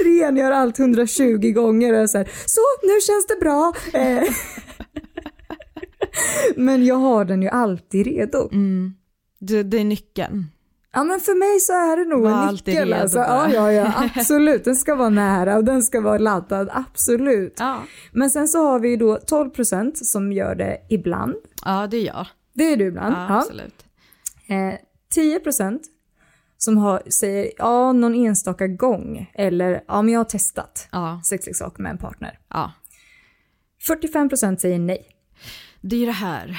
[0.04, 2.02] rengöra allt 120 gånger.
[2.02, 3.72] Och så, här, så nu känns det bra.
[3.92, 4.22] Eh.
[6.56, 8.48] Men jag har den ju alltid redo.
[8.52, 8.94] Mm.
[9.40, 10.44] Det, det är nyckeln.
[10.92, 12.92] Ja men för mig så är det nog Var en nyckel.
[12.92, 13.18] Alltså.
[13.18, 14.64] Ja, ja, ja, absolut.
[14.64, 17.54] Den ska vara nära och den ska vara laddad, absolut.
[17.58, 17.82] Ja.
[18.12, 21.34] Men sen så har vi ju då 12% som gör det ibland.
[21.64, 22.26] ja, det är jag.
[22.54, 23.14] Det är du ibland.
[23.14, 23.38] Ja, Ja.
[23.40, 23.84] absolut.
[24.48, 24.74] Eh,
[25.16, 25.80] 10%
[26.58, 31.78] som har, säger ja, någon enstaka gång eller ja, men jag har testat Ja, sexleksak
[31.78, 32.38] med en partner.
[32.50, 32.72] ja.
[33.88, 35.06] 45% säger nej.
[35.80, 36.58] Det är ju det här.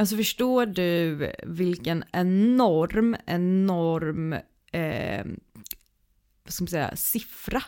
[0.00, 4.32] Alltså förstår du vilken enorm, enorm,
[4.72, 5.24] eh,
[6.44, 7.62] vad ska man säga, siffra.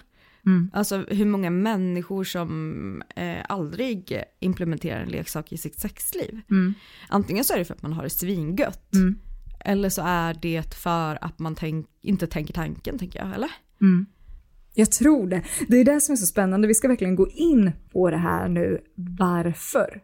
[0.47, 0.71] Mm.
[0.75, 6.41] Alltså hur många människor som eh, aldrig implementerar en leksak i sitt sexliv.
[6.51, 6.75] Mm.
[7.09, 8.95] Antingen så är det för att man har det svingött.
[8.95, 9.19] Mm.
[9.61, 13.35] Eller så är det för att man tänk, inte tänker tanken, tänker jag.
[13.35, 13.51] Eller?
[14.75, 15.43] Jag tror det.
[15.69, 16.69] Det är det som är så spännande.
[16.69, 18.79] Vi ska verkligen gå in på det här nu.
[19.19, 20.01] Varför?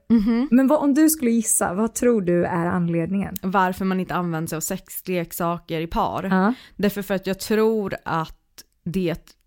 [0.50, 3.34] Men vad, om du skulle gissa, vad tror du är anledningen?
[3.42, 6.24] Varför man inte använder sig av sexleksaker i par.
[6.24, 6.54] Ja.
[6.76, 8.34] Därför för att jag tror att
[8.84, 9.37] det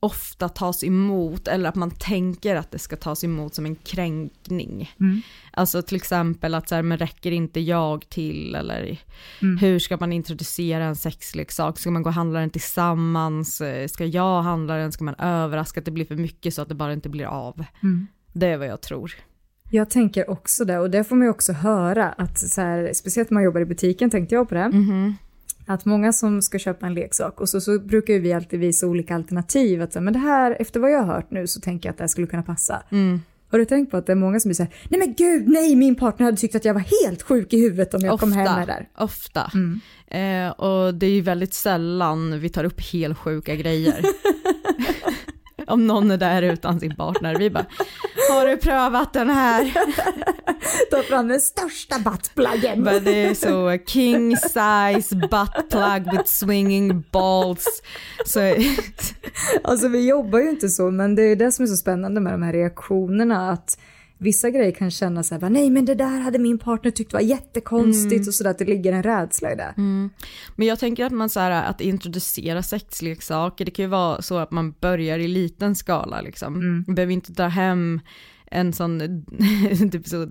[0.00, 4.90] ofta tas emot eller att man tänker att det ska tas emot som en kränkning.
[5.00, 5.22] Mm.
[5.52, 8.98] Alltså till exempel att så här, men räcker inte jag till eller
[9.42, 9.58] Mm.
[9.58, 11.78] hur ska man introducera en sexleksak?
[11.78, 13.60] Ska man gå och handla den tillsammans?
[13.60, 14.92] Eh, Ska jag handla den?
[14.92, 17.64] Ska man överraska att det blir för mycket så att det bara inte blir av?
[17.82, 18.06] Mm.
[18.32, 19.12] Det är vad jag tror.
[19.70, 23.30] Jag tänker också det och det får man ju också höra att så här, speciellt
[23.30, 24.68] när man jobbar i butiken tänkte jag på det.
[24.68, 25.14] Mhm.
[25.68, 29.14] Att många som ska köpa en leksak och så, så brukar vi alltid visa olika
[29.14, 29.82] alternativ.
[29.82, 32.02] Att men det här, efter vad jag har hört nu så tänker jag att det
[32.02, 32.82] här skulle kunna passa.
[32.90, 33.20] Mm.
[33.50, 35.76] Har du tänkt på att det är många som blir såhär, nej men gud, nej
[35.76, 38.44] min partner hade tyckt att jag var helt sjuk i huvudet om jag kom hem
[38.44, 38.88] med det där.
[38.98, 39.50] Ofta.
[39.54, 39.80] Mm.
[40.06, 44.02] Eh, och det är ju väldigt sällan vi tar upp helt sjuka grejer.
[45.68, 47.66] Om någon är där utan sin partner, vi bara,
[48.30, 49.72] har du prövat den här?
[50.90, 52.82] Ta fram den största buttpluggen.
[52.82, 57.82] Men det är så king size butt plug with swinging balls.
[58.26, 58.40] Så,
[59.64, 62.32] Alltså vi jobbar ju inte så, men det är det som är så spännande med
[62.32, 63.50] de här reaktionerna.
[63.50, 63.78] Att
[64.18, 67.20] vissa grejer kan kännas så här, nej men det där hade min partner tyckt var
[67.20, 69.72] jättekonstigt och sådär, att det ligger en rädsla i det.
[70.56, 74.38] men jag tänker att man så här, att introducera sexleksaker, det kan ju vara så
[74.38, 76.82] att man börjar i liten skala liksom.
[76.86, 78.00] Man behöver inte dra hem
[78.50, 79.00] en sån
[79.92, 80.26] typ så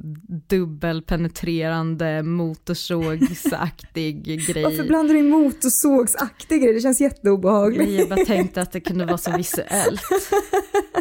[0.48, 4.64] dubbelpenetrerande motorsågsaktig grej.
[4.64, 6.74] Varför blandar du in motorsågsaktig grej?
[6.74, 7.92] Det känns jätteobehagligt.
[7.92, 10.02] Jag bara tänkte att det kunde vara så visuellt.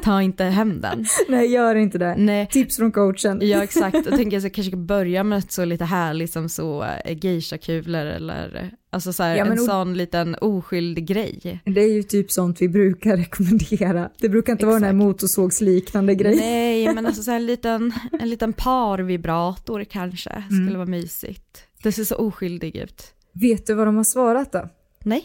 [0.02, 1.06] Ta inte hem den.
[1.28, 2.14] Nej, gör inte det.
[2.18, 3.38] Nej, Tips från coachen.
[3.42, 3.94] ja exakt.
[3.94, 7.18] Jag tänker att jag kanske ska börja med ett så lite härligt som så eh,
[7.20, 11.60] geisha-kulor eller alltså så här, Ja, en sån liten oskyldig grej.
[11.64, 14.10] Det är ju typ sånt vi brukar rekommendera.
[14.20, 15.04] Det brukar inte vara den här Exakt.
[15.06, 16.38] motorsågsliknande grejen.
[16.38, 20.74] Nej, men alltså så här, en liten, en liten parvibrator kanske skulle Mm.
[20.76, 21.62] vara mysigt.
[21.82, 23.02] Det ser så oskyldig ut.
[23.32, 24.68] Vet du vad de har svarat då?
[25.04, 25.24] Nej?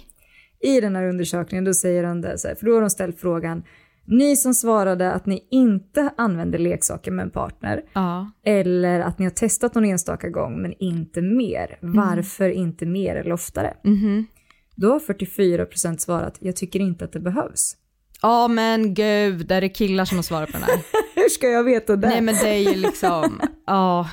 [0.64, 3.20] I den här undersökningen då säger de det så här, för då har de ställt
[3.20, 3.64] frågan
[4.06, 8.32] ni som svarade att ni inte använder leksaker med en partner Ja.
[8.46, 11.78] eller att ni har testat någon enstaka gång men inte mer.
[11.82, 13.74] Varför inte mer eller oftare?
[13.84, 14.26] Mhm.
[14.76, 17.78] Då har 44% svarat jag tycker inte att det behövs.
[18.22, 20.80] Ja men gud, där är killar som har svarat på den här.
[21.16, 22.08] Hur ska jag veta det?
[22.10, 24.10] Nej men det är ju liksom, ja.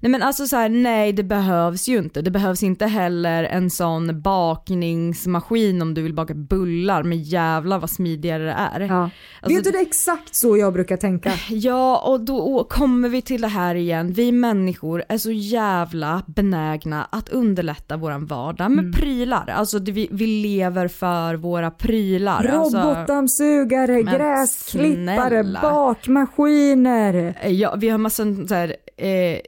[0.00, 2.22] Nej men alltså så här, nej det behövs ju inte.
[2.22, 7.90] Det behövs inte heller en sån bakningsmaskin om du vill baka bullar, men jävlar vad
[7.90, 8.80] smidigare det är.
[8.80, 9.10] Ja.
[9.42, 11.32] Alltså, det är exakt så jag brukar tänka.
[11.50, 14.12] Ja, och då kommer vi till det här igen.
[14.12, 19.50] Vi människor är så jävla benägna att underlätta våran vardag med prylar.
[19.50, 22.44] Alltså det, vi, vi lever för våra prylar.
[22.44, 25.60] Alltså, Robotdammsugare, Men gräsklippare, snälla.
[25.60, 27.38] bakmaskiner.
[27.48, 29.38] Ja, vi har massa så här, eh,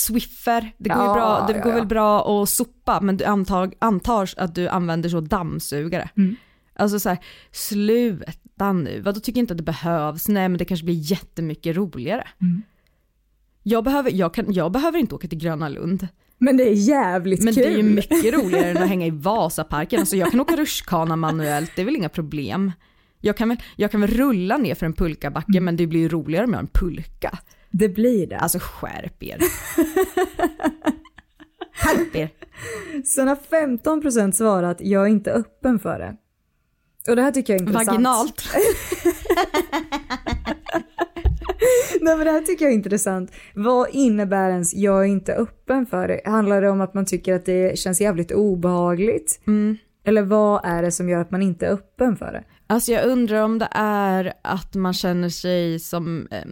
[0.00, 0.72] Swiffer.
[0.78, 1.78] Det går, Ja, bra, det ja, går ja.
[1.78, 6.10] väl bra att sopa men du antar, antar att du använder så dammsugare.
[6.16, 6.36] Mm.
[6.74, 7.18] Alltså så här,
[7.52, 9.00] sluta nu.
[9.00, 10.28] Vadå tycker inte att det behövs?
[10.28, 12.28] Nej men det kanske blir jättemycket roligare.
[12.40, 12.62] Mm.
[13.62, 16.08] Jag, behöver, jag, kan, jag behöver inte åka till Gröna Lund.
[16.38, 17.62] Men det är jävligt Men kul.
[17.62, 20.00] det är ju mycket roligare än att hänga i Vasaparken.
[20.00, 22.72] Alltså jag kan åka rutschkana manuellt, det är väl inga problem.
[23.20, 25.64] Jag kan väl, jag kan väl rulla ner för en pulkabacke Mm.
[25.64, 27.38] men det blir ju roligare om jag har en pulka.
[27.70, 28.38] Det blir det.
[28.38, 29.38] Alltså skärp er.
[31.74, 32.30] skärp er.
[33.04, 36.16] Sen har 15% svarat jag är inte öppen för det.
[37.08, 37.88] Och det här tycker jag är intressant.
[37.88, 38.44] Vaginalt.
[42.00, 43.32] Nej men det här tycker jag är intressant.
[43.54, 46.20] Vad innebär ens jag är inte öppen för det?
[46.24, 49.40] Handlar det om att man tycker att det känns jävligt obehagligt?
[49.46, 49.76] Mm.
[50.04, 52.44] Eller vad är det som gör att man inte är öppen för det?
[52.66, 56.46] Alltså jag undrar om det är att man känner sig som eh,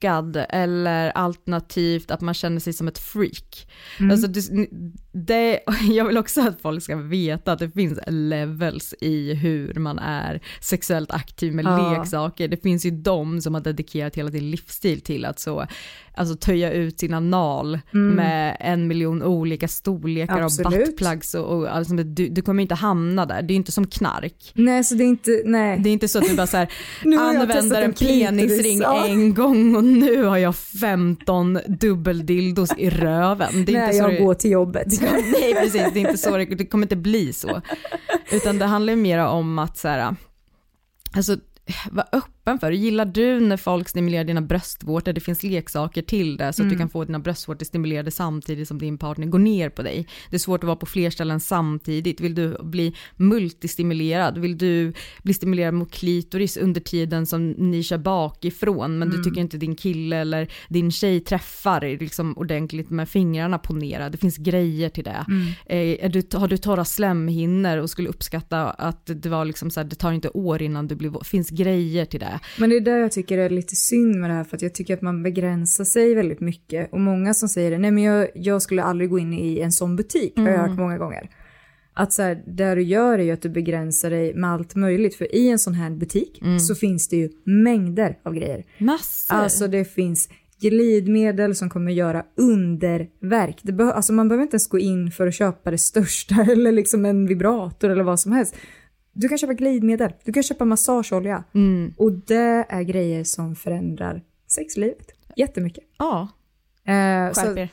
[0.00, 3.68] misslyckad eller alternativt att man känner sig som ett freak.
[4.10, 4.66] Alltså det,
[5.12, 5.60] det,
[5.90, 10.40] jag vill också att folk ska veta att det finns levels i hur man är
[10.60, 11.98] sexuellt aktiv med Ja.
[11.98, 12.48] leksaker.
[12.48, 15.66] Det finns ju de som har dedikerat hela sin livsstil till att så,
[16.14, 20.66] alltså töja ut sina nal med en miljon olika storlekar Absolut.
[20.66, 23.42] av buttplugs och, och alltså, du, du kommer inte hamna där.
[23.42, 24.52] Det är inte som knark.
[24.54, 25.78] Nej så det är inte, nej.
[25.78, 26.68] Det är inte så att du bara så här,
[27.20, 33.64] använder en en penisring en gång och nu har jag 15 dubbeldildos i röven.
[33.64, 34.86] Det är när jag det, går till jobbet.
[35.32, 37.60] Nej precis, det är inte så det, kommer inte bli så.
[38.30, 40.16] Utan det handlar ju mer om att så här,
[41.16, 41.36] alltså
[41.90, 42.76] var öppen för det.
[42.76, 46.76] Gillar du när folk stimulerar dina bröstvårtor, det finns leksaker till det så att du
[46.76, 50.06] kan få dina bröstvårtor stimulerade samtidigt som din partner går ner på dig.
[50.30, 52.20] Det är svårt att vara på fler ställen samtidigt.
[52.20, 54.38] Vill du bli multistimulerad?
[54.38, 59.40] Vill du bli stimulerad mot klitoris under tiden som ni kör bakifrån men du tycker
[59.40, 64.08] inte din kille eller din tjej träffar liksom ordentligt med fingrarna på nera.
[64.08, 65.24] Det finns grejer till det.
[65.66, 69.80] Eh, är du, har du torra slemhinnor och skulle uppskatta att det var liksom så
[69.80, 72.29] här, det tar inte år innan du blir, finns grejer till det.
[72.58, 74.62] Men det är där jag tycker det är lite synd med det här för att
[74.62, 76.92] jag tycker att man begränsar sig väldigt mycket.
[76.92, 79.72] Och många som säger det, nej men jag, jag skulle aldrig gå in i en
[79.72, 81.30] sån butik, har jag hört många gånger.
[81.94, 85.14] Att så här, det du gör är ju att du begränsar dig med allt möjligt.
[85.14, 88.64] För i en sån här butik så finns det ju mängder av grejer.
[88.78, 89.34] Massor.
[89.34, 90.28] Alltså det finns
[90.60, 93.58] glidmedel som kommer göra underverk.
[93.62, 97.04] Det alltså man behöver inte ens gå in för att köpa det största eller liksom
[97.04, 98.54] en vibrator eller vad som helst.
[99.12, 101.44] Du kan köpa glidmedel, du kan köpa massageolja.
[101.96, 105.84] Och det är grejer som förändrar sexlivet jättemycket.
[105.98, 106.28] ja,
[106.84, 107.68] Eh, skärp så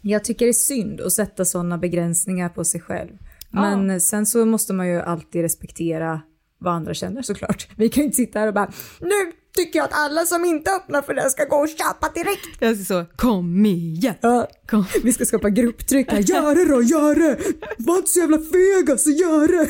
[0.00, 3.10] jag tycker det är synd att sätta sådana begränsningar på sig själv.
[3.50, 6.20] Men sen så måste man ju alltid respektera
[6.58, 7.68] vad andra känner såklart.
[7.76, 10.70] Vi kan ju inte sitta här och bara nu tycker jag att alla som inte
[10.70, 12.56] öppnar för det ska gå och köpa direkt.
[12.58, 14.14] Jag är så, kom igen.
[14.20, 14.84] Ja, Kom.
[15.02, 16.18] vi ska skapa grupptryck här.
[16.20, 17.38] Gör det då, gör det!
[17.78, 19.68] Var inte så jävla fega så gör det!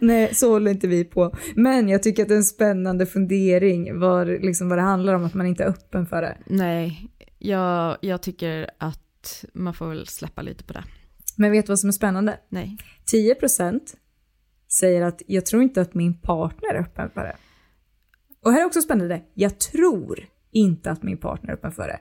[0.00, 1.36] Nej, så håller inte vi på.
[1.54, 5.24] Men jag tycker att det är en spännande fundering vad, liksom vad det handlar om,
[5.24, 6.38] att man inte är öppen för det.
[6.46, 10.84] Nej, jag, jag tycker att man får väl släppa lite på det.
[11.36, 12.36] Men vet du vad som är spännande?
[12.48, 12.76] Nej.
[13.12, 13.80] 10%
[14.80, 17.36] säger att jag tror inte att min partner är öppen för det.
[18.44, 20.18] Och här är också spännande, jag tror
[20.52, 21.98] inte att min partner är öppen för det.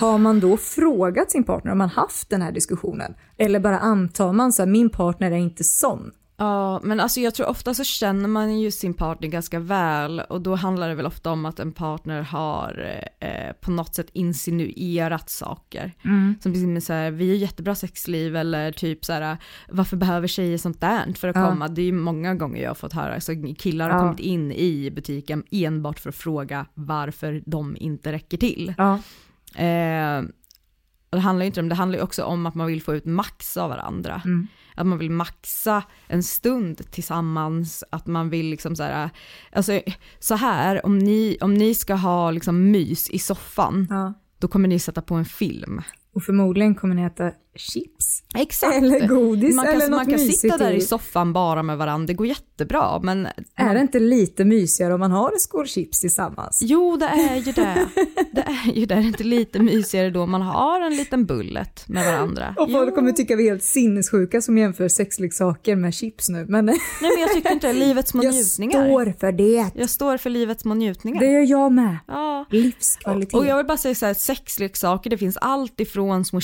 [0.00, 3.14] Har man då frågat sin partner, har man haft den här diskussionen?
[3.38, 6.10] Eller bara antar man så här, min partner är inte sån?
[6.36, 10.40] Ja, men alltså jag tror ofta så känner man ju sin partner ganska väl och
[10.40, 15.30] då handlar det väl ofta om att en partner har eh, på något sätt insinuerat
[15.30, 15.92] saker.
[16.40, 19.36] Som till så här, vi har jättebra sexliv eller typ så här,
[19.68, 21.48] varför behöver tjejer sånt där för att Ja.
[21.48, 21.68] komma?
[21.68, 24.02] Det är ju många gånger jag har fått höra, så killar har Ja.
[24.04, 28.74] kommit in i butiken enbart för att fråga varför de inte räcker till.
[28.78, 28.94] Ja.
[29.64, 30.18] Eh,
[31.10, 32.94] och det handlar ju inte om det, handlar ju också om att man vill få
[32.94, 34.22] ut max av varandra.
[34.74, 39.10] Att man vill maxa en stund tillsammans, att man vill liksom så här,
[39.52, 39.80] alltså
[40.18, 44.14] så här, om ni, om ni ska ha liksom mys i soffan, ja.
[44.38, 45.82] då kommer ni sätta på en film.
[46.14, 48.22] Och förmodligen kommer ni äta chips.
[48.34, 48.76] Exakt.
[48.76, 50.80] Eller godis man kan, eller något man kan sitta där i.
[50.80, 53.28] soffan bara med varandra, det går jätte jättebra men...
[53.56, 56.60] Är det inte lite mysigare om man har en skål chips tillsammans?
[56.62, 57.86] Jo det är ju det.
[58.32, 58.94] Det är ju det.
[58.94, 62.54] Det är inte lite mysigare då man har en liten bullet med varandra.
[62.58, 62.94] Och folk Jo.
[62.94, 66.46] kommer tycka vi är helt sinnessjuka som jämför sexleksaker med chips nu.
[66.48, 67.72] Men Nej men jag tycker inte det.
[67.72, 68.86] livets små jag njutningar.
[68.86, 69.70] står för det.
[69.74, 71.20] Jag står för livets små njutningar.
[71.20, 71.98] Det gör jag med.
[72.06, 72.44] Ja.
[72.50, 73.34] Livskvalitet.
[73.34, 76.40] Och jag vill bara säga så här, sexleksaker, det finns allt ifrån små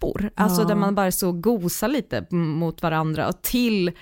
[0.00, 3.92] kittelvippor, alltså där man bara så gosar lite mot varandra och till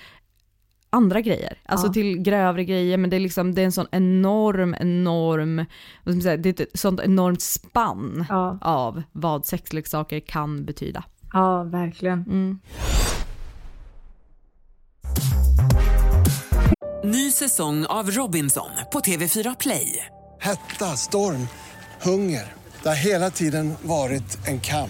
[0.89, 1.93] andra grejer, alltså Ja.
[1.93, 5.65] till grövre grejer, men det är liksom, det är en sån enorm, enorm, vad
[6.03, 8.57] ska man säga, det är ett sånt enormt spann Ja.
[8.61, 11.03] av vad sexleksaker kan betyda.
[11.33, 12.59] Ja, verkligen.
[17.03, 20.05] Ny säsong av Robinson på TV4 Play.
[20.39, 21.47] Hetta, storm,
[22.01, 22.53] hunger.
[22.83, 24.89] Det har hela tiden varit en kamp.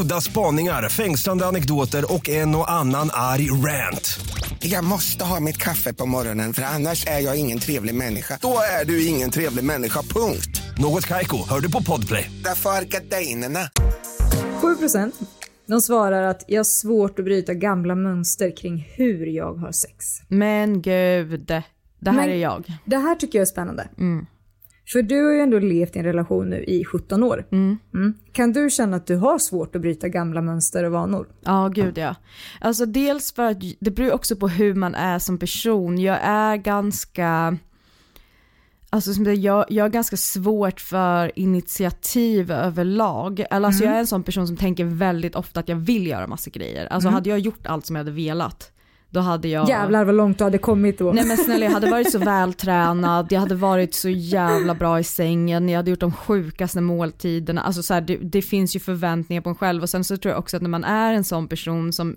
[0.00, 4.20] Udda spaningar, fängslande anekdoter och en och annan arg rant.
[4.58, 8.38] Jag måste ha mitt kaffe på morgonen för annars är jag ingen trevlig människa.
[8.40, 10.62] Då är du ingen trevlig människa, punkt.
[10.78, 12.30] Något Kaiko, hör du på Podplay.
[12.44, 13.58] Därför är gardinerna.
[14.80, 15.12] 7%
[15.66, 20.06] de svarar att jag har svårt att bryta gamla mönster kring hur jag har sex.
[20.28, 22.72] Men gud, det här Men- är jag.
[22.84, 23.88] Det här tycker jag är spännande.
[24.92, 27.46] För du har ju ändå levt i en relation nu i 17 år.
[27.52, 27.78] Mm.
[28.32, 31.28] Kan du känna att du har svårt att bryta gamla mönster och vanor?
[31.40, 32.14] Ja, gud ja.
[32.60, 35.98] Alltså dels för att det beror också på hur man är som person.
[35.98, 37.56] Jag är ganska,
[38.90, 43.44] alltså som det, jag, jag är ganska svårt för initiativ överlag.
[43.50, 46.26] Eller alltså jag är en sån person som tänker väldigt ofta att jag vill göra
[46.26, 46.86] massa grejer.
[46.86, 48.72] Alltså hade jag gjort allt som jag hade velat,
[49.12, 49.68] då hade jag...
[49.68, 51.12] Jävlar vad långt du hade kommit då.
[51.12, 55.04] Nej men snälla jag hade varit så vältränad, jag hade varit så jävla bra i
[55.04, 57.62] sängen, jag hade gjort de sjukaste måltiderna.
[57.62, 60.30] Alltså så här, det, det finns ju förväntningar på en själv och sen så tror
[60.32, 62.16] jag också att när man är en sån person som,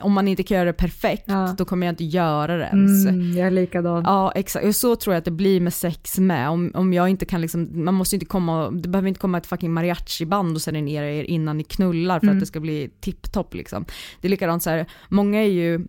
[0.00, 1.54] om man inte kan göra det perfekt, Ja.
[1.58, 3.06] då kommer jag inte göra det ens.
[3.06, 4.02] Mm, jag är likadan.
[4.06, 6.50] Ja exakt, och så tror jag att det blir med sex med.
[6.50, 9.46] Om, om jag inte kan liksom, man måste inte komma, det behöver inte komma ett
[9.46, 13.84] fucking mariachi-band och serenera er innan ni knullar för att det ska bli tipptopp liksom.
[14.20, 15.86] Det är likadant så här, många är ju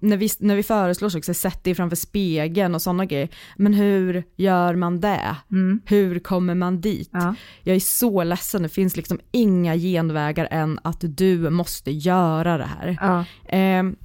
[0.00, 3.28] när vi, när vi föreslår så också, sätt dig framför spegeln och sådana grejer.
[3.56, 5.36] Men hur gör man det?
[5.84, 7.08] Hur kommer man dit?
[7.12, 7.34] Ja.
[7.62, 12.64] Jag är så ledsen, det finns liksom inga genvägar än att du måste göra det
[12.80, 12.98] här.
[13.00, 13.96] Ja, Ehm,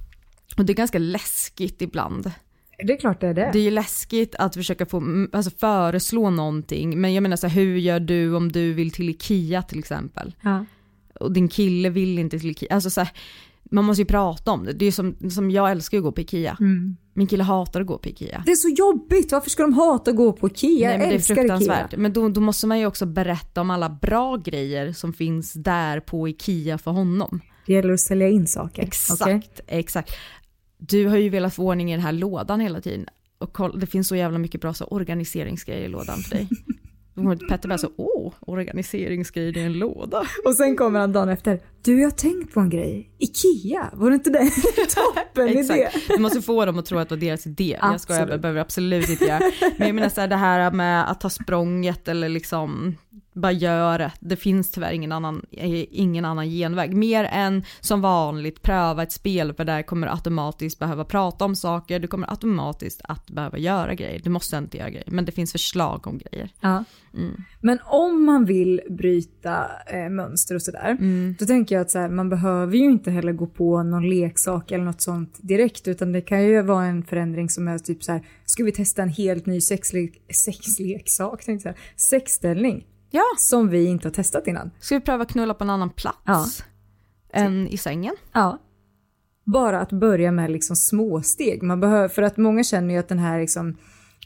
[0.56, 2.30] och det är ganska läskigt ibland.
[2.86, 3.50] det är klart det är det.
[3.52, 7.46] Det är ju läskigt att försöka få, mm, alltså föreslå någonting, men jag menar så
[7.46, 10.34] här, hur gör du om du vill till Ikea till exempel?
[10.40, 10.64] Ja.
[11.20, 13.10] Och din kille vill inte till Ikea, alltså så här,
[13.70, 14.72] man måste ju prata om det.
[14.72, 16.56] Det är som, som jag älskar att gå på Ikea.
[16.60, 16.96] Mm.
[17.14, 18.42] Min kille hatar att gå på Ikea.
[18.46, 20.88] Det är så jobbigt, varför ska de hata att gå på Ikea?
[20.88, 21.86] Nej, men jag det är fruktansvärt.
[21.86, 22.00] Ikea.
[22.00, 26.00] Men då, då måste man ju också berätta om alla bra grejer som finns där
[26.00, 27.40] på Ikea för honom.
[27.66, 28.82] Det gäller att sälja in saker.
[28.82, 29.42] Exakt, okej?
[29.66, 30.12] exakt.
[30.78, 33.06] Du har ju velat få ordning i den här lådan hela tiden.
[33.38, 36.48] Och koll, det finns så jävla mycket bra så organiseringsgrejer i lådan för dig.
[37.48, 40.22] Petter bara så, åh, organiseringsgrejer i en låda.
[40.44, 41.60] Och sen kommer han dagen efter.
[41.86, 43.10] Du, jag har tänkt på en grej.
[43.18, 44.50] Ikea, var det inte det?
[44.94, 45.88] Toppen idé.
[46.08, 47.78] Du måste få dem att tro att det var deras idé.
[47.80, 48.30] Jag skojar, Absolut.
[48.30, 49.40] jag behöver absolut inte göra.
[49.78, 52.96] Men jag menar så här, det här med att ta språnget eller liksom
[53.34, 54.12] bara göra det.
[54.20, 56.94] Det finns tyvärr ingen annan, ingen annan genväg.
[56.94, 61.56] Mer än som vanligt pröva ett spel för där kommer du automatiskt behöva prata om
[61.56, 61.98] saker.
[61.98, 64.20] Du kommer automatiskt att behöva göra grejer.
[64.24, 66.50] Du måste inte göra grejer, men det finns förslag om grejer.
[66.60, 66.84] Ja.
[67.60, 70.96] Men om man vill bryta eh, mönster och sådär,
[71.38, 74.70] då tänker jag att så här, man behöver ju inte heller gå på någon leksak
[74.72, 78.12] eller något sånt direkt, utan det kan ju vara en förändring som är typ så
[78.12, 83.84] här, ska vi testa en helt ny sexlek, sexleksak, tänkte jag sexställning, Ja, som vi
[83.84, 84.70] inte har testat innan.
[84.80, 86.18] ska vi pröva knulla på en annan plats?
[86.24, 86.46] Ja.
[87.32, 88.14] Än i sängen?
[88.32, 88.58] Ja.
[89.44, 91.62] Bara att börja med liksom småsteg.
[91.62, 93.76] Man behöver, för att många känner ju att den här liksom,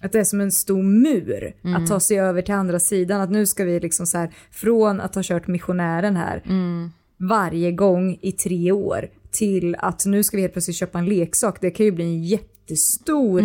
[0.01, 3.21] att det är som en stor mur att ta sig över till andra sidan.
[3.21, 6.43] Att nu ska vi liksom så här, från att ha kört missionären här
[7.17, 11.61] varje gång i tre år till att nu ska vi helt plötsligt köpa en leksak.
[11.61, 13.43] Det kan ju bli en jättestor...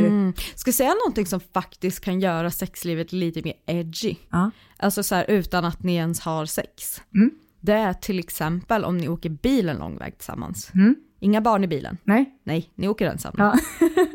[0.56, 4.16] Ska jag säga någonting som faktiskt kan göra sexlivet lite mer edgy?
[4.30, 4.52] Ja.
[4.78, 7.02] Alltså så här utan att ni ens har sex.
[7.60, 10.72] Det är till exempel om ni åker bil en lång väg tillsammans.
[11.20, 11.98] Inga barn i bilen.
[12.04, 12.40] Nej?
[12.44, 13.36] Nej, ni åker ensamma.
[13.38, 13.88] Ja.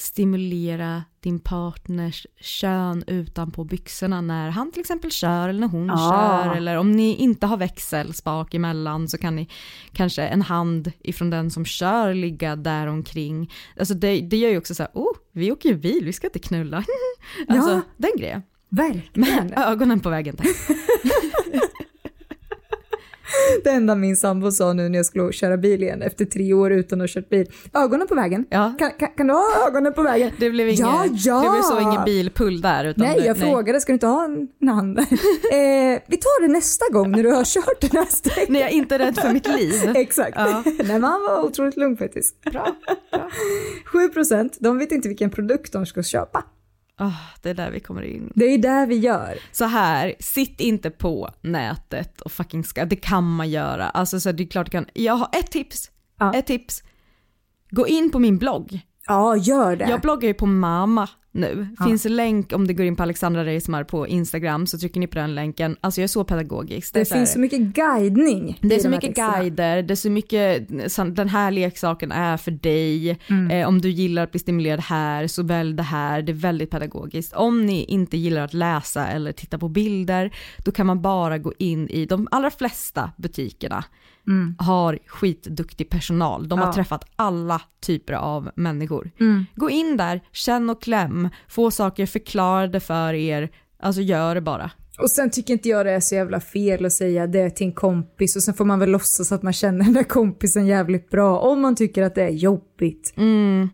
[0.00, 5.96] stimulera din partners kön utanpå byxorna när han till exempel kör eller när hon Ah.
[6.44, 9.48] kör eller om ni inte har växelspak emellan så kan ni
[9.92, 13.52] kanske en hand ifrån den som kör ligga där omkring.
[13.78, 16.26] Alltså det, det gör ju också så här, oh, vi åker ju bil, vi ska
[16.26, 16.76] inte knulla.
[17.48, 17.80] alltså Ja.
[17.96, 18.42] den grejen.
[18.68, 19.10] Verkligen.
[19.14, 20.46] Men ögonen på vägen tack.
[23.64, 26.72] Det enda min sambo sa nu när jag skulle köra bil igen efter tre år
[26.72, 27.46] utan att ha kört bil.
[27.74, 28.44] Ögonen på vägen.
[28.50, 28.74] Ja.
[28.78, 30.30] Kan, kan, kan du ha ögonen på vägen?
[30.38, 31.42] Det blev, ingen, Ja, ja.
[31.42, 32.84] det blev så ingen bilpull där.
[32.84, 34.98] Utan Nej, jag frågade, ska du inte ha en, hand?
[34.98, 35.06] eh,
[36.06, 38.52] vi tar det nästa gång när du har kört den här sträckan.
[38.52, 39.74] När jag inte är rädd för mitt liv.
[39.94, 40.36] Exakt.
[40.36, 40.62] Ja.
[40.64, 42.40] Nej, men han var otroligt lugn faktiskt.
[42.40, 42.76] Bra,
[43.10, 43.28] bra.
[43.92, 46.44] 7% de vet inte vilken produkt de ska köpa.
[47.02, 48.32] Ah, det är där vi kommer in.
[48.34, 49.38] Det är där vi gör.
[49.52, 53.88] Så här, sitt inte på nätet och fucking ska, det kan man göra.
[53.90, 56.34] Alltså så det är klart du kan, jag har ett tips, Ja.
[56.34, 56.82] ett tips.
[57.70, 58.80] Gå in på min blogg.
[59.06, 59.88] Ja, gör det.
[59.88, 61.68] Jag bloggar ju på mamma nu.
[61.84, 65.06] Finns en länk om du går in på Alexandra Reismar på Instagram så trycker ni
[65.06, 65.76] på den länken.
[65.80, 66.94] Alltså jag är så pedagogisk.
[66.94, 68.58] det är så finns så mycket guidning.
[68.62, 69.38] Det är så mycket texterna.
[69.38, 70.68] guider, det är så mycket,
[71.16, 73.50] den här leksaken är för dig, Mm.
[73.50, 76.70] eh, om du gillar att bli stimulerad här så välj det här, det är väldigt
[76.70, 77.32] pedagogiskt.
[77.32, 80.30] Om ni inte gillar att läsa eller titta på bilder,
[80.64, 83.84] då kan man bara gå in i, de allra flesta butikerna
[84.58, 86.72] har skitduktig personal, de har Mm.
[86.72, 86.74] Ja.
[86.74, 89.10] träffat alla typer av människor.
[89.20, 89.46] Mm.
[89.54, 93.50] Gå in där, känn och kläm, få saker förklarade för er,
[93.82, 94.70] alltså gör det bara.
[94.98, 97.72] Och sen tycker inte jag det är så jävla fel att säga det till en
[97.72, 101.38] kompis och sen får man väl låtsas att man känner den där kompisen jävligt bra
[101.38, 103.12] om man tycker att det är jobbigt.
[103.16, 103.68] Mm.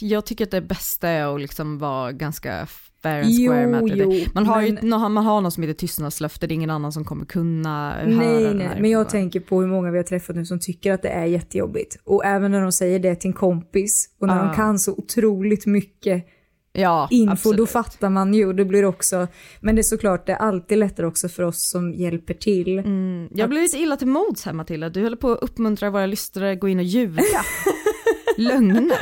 [0.00, 2.66] Jag tycker att det bästa är att liksom vara ganska
[3.04, 4.14] fair and square Jo, med det.
[4.16, 6.70] jo, man, har ju, men- nå- man har något som heter tystnadslöfte, det är ingen
[6.70, 10.04] annan som kommer kunna höra Nej, nej, men jag tänker på hur många vi har
[10.04, 11.96] träffat nu som tycker att det är jättejobbigt.
[12.04, 14.42] Och även när de säger det till en kompis och när Ja.
[14.44, 16.26] de kan så otroligt mycket
[16.72, 17.58] ja, info, absolut.
[17.58, 18.52] då fattar man ju.
[18.52, 19.26] Det blir också,
[19.60, 22.78] men det är såklart, det är alltid lättare också för oss som hjälper till.
[22.78, 26.06] Mm, jag blir lite illa till mods här Matilda, du håller på att uppmuntra våra
[26.06, 27.22] lyssnare att gå in och ljuga.
[28.36, 28.92] Lögner.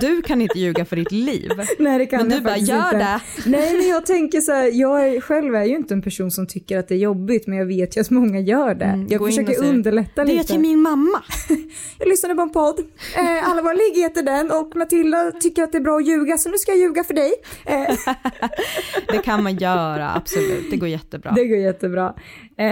[0.00, 1.50] Du kan inte ljuga för ditt liv.
[1.78, 2.96] Nej, det kan Men jag du bara, gör inte.
[2.98, 3.20] det.
[3.50, 6.78] Nej, men jag tänker så här, jag själv är ju inte en person som tycker
[6.78, 8.84] att det är jobbigt, men jag vet ju att många gör det.
[8.84, 10.46] Mm, jag försöker och säg, underlätta Det är lite.
[10.46, 11.22] till min mamma.
[11.98, 12.80] Jag lyssnade på en podd,
[13.16, 16.38] eh, Alla våra ligg heter den och Matilda tycker att det är bra att ljuga,
[16.38, 17.32] så nu ska jag ljuga för dig.
[17.66, 17.94] Eh,
[19.08, 20.70] Det kan man göra, absolut.
[20.70, 21.32] Det går jättebra.
[21.36, 22.14] det går jättebra.
[22.58, 22.64] Eh,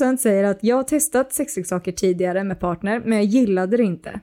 [0.00, 4.20] 6% säger att jag har testat sexleksaker tidigare med partner, men jag gillade det inte.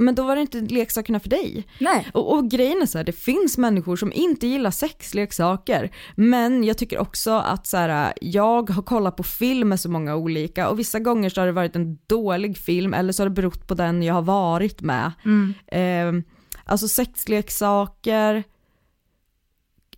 [0.00, 1.66] Men då var det inte leksakerna för dig.
[1.78, 2.08] Nej.
[2.14, 5.90] Och, och grejen är så här, det finns människor som inte gillar sexleksaker.
[6.16, 10.16] Men jag tycker också att så här, jag har kollat på film med så många
[10.16, 13.34] olika och vissa gånger så har det varit en dålig film eller så har det
[13.34, 15.12] berott på den jag har varit med.
[15.66, 16.12] Eh,
[16.64, 18.44] alltså sexleksaker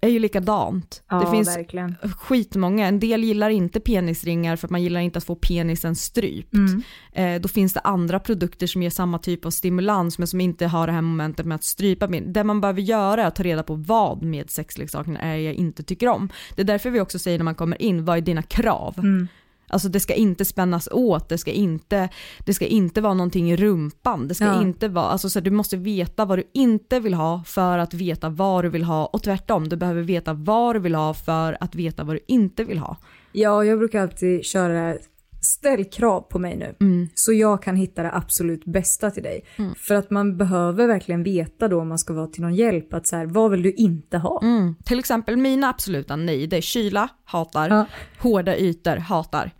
[0.07, 1.03] är ju likadant.
[1.09, 1.97] Ja, det finns verkligen.
[2.19, 6.55] skitmånga, en del gillar inte penisringar för att man gillar inte att få penisen strypt.
[6.55, 6.83] Mm.
[7.13, 10.67] Eh, då finns det andra produkter som ger samma typ av stimulans men som inte
[10.67, 12.07] har det här momentet med att strypa.
[12.07, 15.83] Det man behöver göra är att ta reda på vad med sexleksaken är jag inte
[15.83, 16.29] tycker om.
[16.55, 18.95] Det är därför vi också säger när man kommer in, vad är dina krav?
[18.99, 19.29] Mm.
[19.73, 22.09] Alltså det ska inte spännas åt, det ska inte,
[22.47, 24.63] det ska inte vara någonting i rumpan, det ska Ja.
[24.63, 28.29] inte vara, alltså så du måste veta vad du inte vill ha för att veta
[28.29, 31.75] vad du vill ha och tvärtom, du behöver veta vad du vill ha för att
[31.75, 32.97] veta vad du inte vill ha.
[33.33, 34.97] Ja, jag brukar alltid köra
[35.45, 36.75] ställ krav på mig nu.
[36.81, 37.09] Mm.
[37.15, 39.45] Så jag kan hitta det absolut bästa till dig.
[39.77, 43.07] För att man behöver verkligen veta då om man ska vara till någon hjälp att
[43.07, 44.41] så här, vad vill du inte ha?
[44.43, 44.75] Mm.
[44.85, 47.87] Till exempel mina absoluta nej, det är kyla, hatar, Ja.
[48.19, 49.51] hårda ytor, hatar.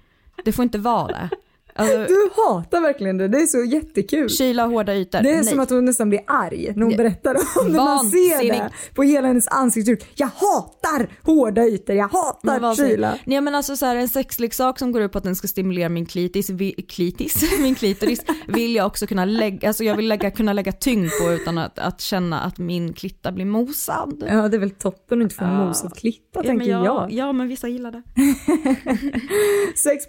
[0.45, 1.29] Det får inte vara det.
[1.75, 4.29] Alltså, Du hatar verkligen det, det är så jättekul.
[4.29, 5.45] kyla, hårda ytor, Det är nej.
[5.45, 7.77] som att hon nästan blir arg när hon berättar om det.
[7.79, 10.13] Man ser det på hela hennes ansiktsuttryck.
[10.15, 13.19] Jag hatar hårda ytor, jag hatar Men kyla.
[13.25, 15.89] Nej men alltså så här, en sexleksak som går ut på att den ska stimulera
[15.89, 20.31] min klitis, vi, klitis, min klitoris vill jag också kunna lägga, alltså jag vill lägga,
[20.31, 24.25] kunna lägga tyngd på utan att, att känna att min klitta blir mosad.
[24.29, 25.67] Ja, det är väl toppen att inte få en Ja.
[25.67, 27.13] mosad klitta, Ja, tänker men jag, jag.
[27.13, 28.03] Ja men vissa gillar det.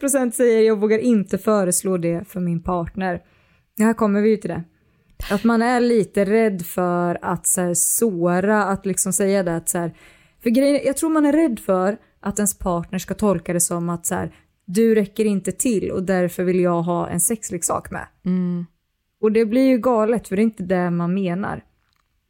[0.01, 3.21] 6% säger jag vågar inte föreslå det för min partner.
[3.79, 4.63] Här kommer vi ju till det.
[5.31, 9.69] Att man är lite rädd för att så här, såra, att liksom säga det att
[9.69, 9.93] så här,
[10.43, 13.89] för grejen, jag tror man är rädd för att ens partner ska tolka det som
[13.89, 14.35] att så här,
[14.65, 18.07] du räcker inte till och därför vill jag ha en sexleksak med.
[19.21, 21.63] Och det blir ju galet för det är inte det man menar.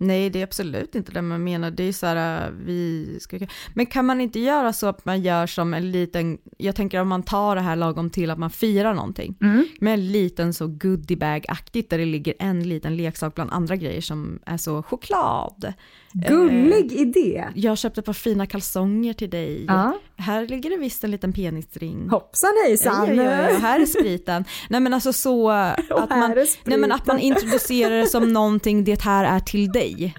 [0.08, 1.72] Nej, det är absolut inte det man menar.
[1.72, 3.40] Det är så här, äh, vi ska...
[3.74, 7.08] Men kan man inte göra så att man gör som en liten, jag tänker om
[7.08, 9.66] man tar det här lagom till att man firar någonting, Mm.
[9.80, 14.40] med en liten så goodiebag-aktigt där det ligger en liten leksak bland andra grejer som
[14.46, 15.74] är så choklad.
[16.14, 17.46] Gullig idé.
[17.56, 19.66] Jag köpte ett par fina kalsonger till dig.
[19.68, 19.98] Ja.
[20.18, 22.10] Här ligger det visst en liten penisring.
[22.10, 23.04] Hoppsan hejsan.
[23.04, 24.46] Oj, oj, oj, här är spriten.
[24.70, 26.36] Nej men alltså så att man,
[26.66, 30.16] nej, men att man introducerar det som någonting, det här är till dig.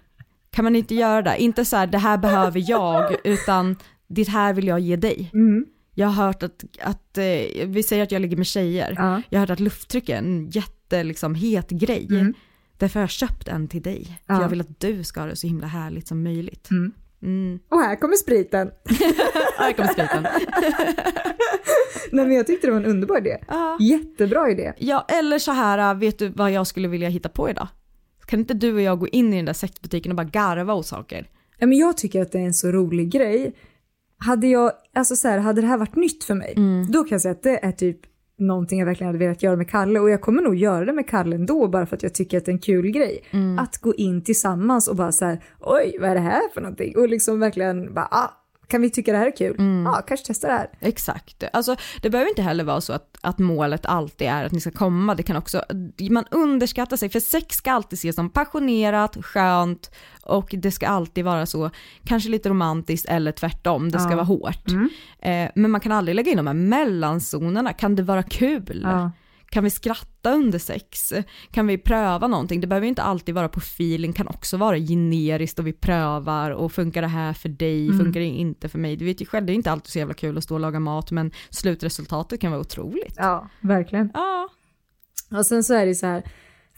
[0.50, 1.42] Kan man inte göra det?
[1.42, 3.76] Inte så här, det här behöver jag, utan
[4.08, 5.30] det här vill jag ge dig.
[5.34, 5.66] Mm.
[5.94, 9.22] Jag har hört att, att eh, vi säger att jag ligger med tjejer, Ja.
[9.30, 12.06] jag har hört att lufttryck är en jätte liksom, het grej.
[12.10, 12.34] Mm.
[12.78, 14.04] Därför har jag köpt en till dig.
[14.26, 14.42] För Ja.
[14.42, 16.70] jag vill att du ska ha det så himla härligt som möjligt.
[16.70, 16.92] Mm.
[17.22, 17.58] Mm.
[17.68, 18.70] Och här kommer spriten.
[19.58, 20.22] Här kommer spriten.
[22.12, 23.38] Nej men jag tyckte det var en underbar idé.
[23.48, 23.76] Ja.
[23.80, 24.72] Jättebra idé.
[24.78, 27.68] Ja, eller så här, vet du vad jag skulle vilja hitta på idag?
[28.26, 30.86] Kan inte du och jag gå in i den där sexbutiken och bara garva åt
[30.86, 31.28] saker?
[31.58, 33.54] Ja, men jag tycker att det är en så rolig grej.
[34.18, 36.54] Hade jag, alltså så här, hade det här varit nytt för mig,
[36.92, 38.00] då kan jag säga att det är typ
[38.38, 41.08] någonting jag verkligen hade velat göra med Kalle och jag kommer nog göra det med
[41.08, 43.24] Kalle ändå bara för att jag tycker att det är en kul grej.
[43.58, 46.96] Att gå in tillsammans och bara så här, oj vad är det här för någonting?
[46.96, 48.30] Och liksom verkligen bara, ah,
[48.68, 49.56] kan vi tycka det här är kul?
[49.84, 50.68] Ja, kanske testa det här.
[50.80, 51.44] Exakt.
[51.52, 54.70] Alltså, det behöver inte heller vara så att, att målet alltid är att ni ska
[54.70, 55.14] komma.
[55.14, 55.62] Det kan också,
[56.10, 59.90] man underskattar sig, för sex ska alltid ses som passionerat, skönt
[60.22, 61.70] och det ska alltid vara så,
[62.04, 64.16] kanske lite romantiskt eller tvärtom, det ska Ja.
[64.16, 64.70] vara hårt.
[65.20, 68.80] Eh, men man kan aldrig lägga in de här mellanzonerna, kan det vara kul?
[68.84, 69.10] Ja.
[69.54, 71.12] Kan vi skratta under sex?
[71.50, 72.60] Kan vi pröva någonting?
[72.60, 76.50] Det behöver ju inte alltid vara på feeling, kan också vara generiskt och vi prövar
[76.50, 78.96] och funkar det här för dig, funkar det inte för mig?
[78.96, 80.80] Du vet ju själv, det är inte alltid så jävla kul att stå och laga
[80.80, 83.14] mat men slutresultatet kan vara otroligt.
[83.16, 84.10] Ja, verkligen.
[84.14, 84.48] Ja,
[85.38, 86.22] Och sen så är det så här,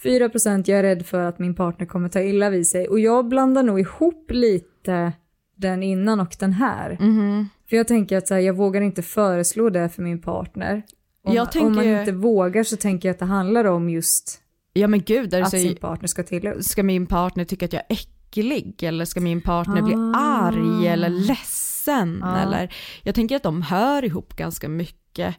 [0.02, 3.28] 4% jag är rädd för att min partner kommer ta illa vid sig och jag
[3.28, 5.12] blandar nog ihop lite
[5.56, 6.96] den innan och den här.
[7.00, 7.48] Mhm.
[7.68, 10.82] För jag tänker att så här, jag vågar inte föreslå det för min partner.
[11.26, 14.40] Om, Jag om tänker- man inte vågar så tänker jag att det handlar om just
[14.72, 17.72] ja men gud, där att så, sin partner ska till ska min partner tycka att
[17.72, 20.14] jag är äcklig eller ska min partner bli Ah.
[20.18, 22.36] arg eller ledsen Ja.
[22.38, 25.36] eller jag tänker att de hör ihop ganska mycket.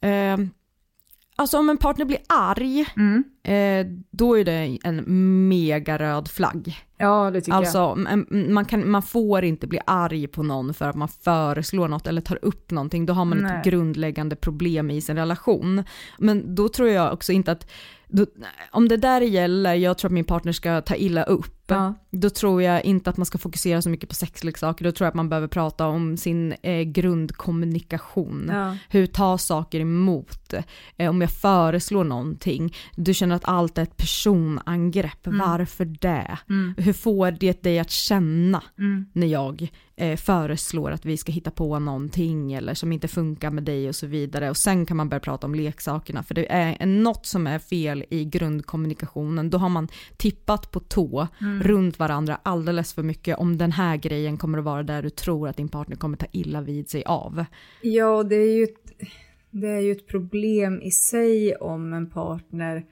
[0.00, 0.36] Eh,
[1.36, 3.24] alltså om en partner blir arg, Mm.
[3.42, 5.04] Eh, då är det en
[5.48, 6.76] mega röd flagg.
[6.98, 7.58] Ja, det tycker jag.
[7.58, 11.88] Alltså en- man, kan, man får inte bli arg på någon för att man föreslår
[11.88, 13.58] något eller tar upp någonting, då har man Nej.
[13.58, 15.84] ett grundläggande problem i sin relation.
[16.18, 17.70] Men då tror jag också inte att,
[18.08, 18.26] då,
[18.70, 21.94] om det där gäller, jag tror att min partner ska ta illa upp, Ja.
[22.10, 25.08] då tror jag inte att man ska fokusera så mycket på sexleksaker, då tror jag
[25.08, 28.50] att man behöver prata om sin eh, grundkommunikation.
[28.52, 28.76] Ja.
[28.88, 30.54] Hur tas saker emot?
[30.96, 35.38] Eh, om jag föreslår någonting, du känner att allt är ett personangrepp, Mm.
[35.38, 36.38] varför det?
[36.76, 39.06] Hur får det dig att känna Mm.
[39.12, 43.62] när jag eh, föreslår att vi ska hitta på någonting eller som inte funkar med
[43.64, 46.86] dig och så vidare och sen kan man börja prata om leksakerna för det är
[46.86, 51.62] något som är fel i grundkommunikationen, då har man tippat på tå Mm.
[51.62, 55.48] runt varandra alldeles för mycket om den här grejen kommer att vara där du tror
[55.48, 57.44] att din partner kommer ta illa vid sig av.
[57.82, 58.66] Ja, det är ju
[59.50, 62.84] det är ju ett problem i sig om en partner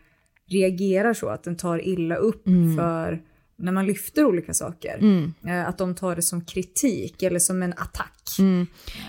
[0.49, 2.42] reagerar så att den tar illa upp
[2.76, 3.22] för
[3.61, 4.99] när man lyfter olika saker.
[5.46, 8.14] Eh, Att de tar det som kritik eller som en attack.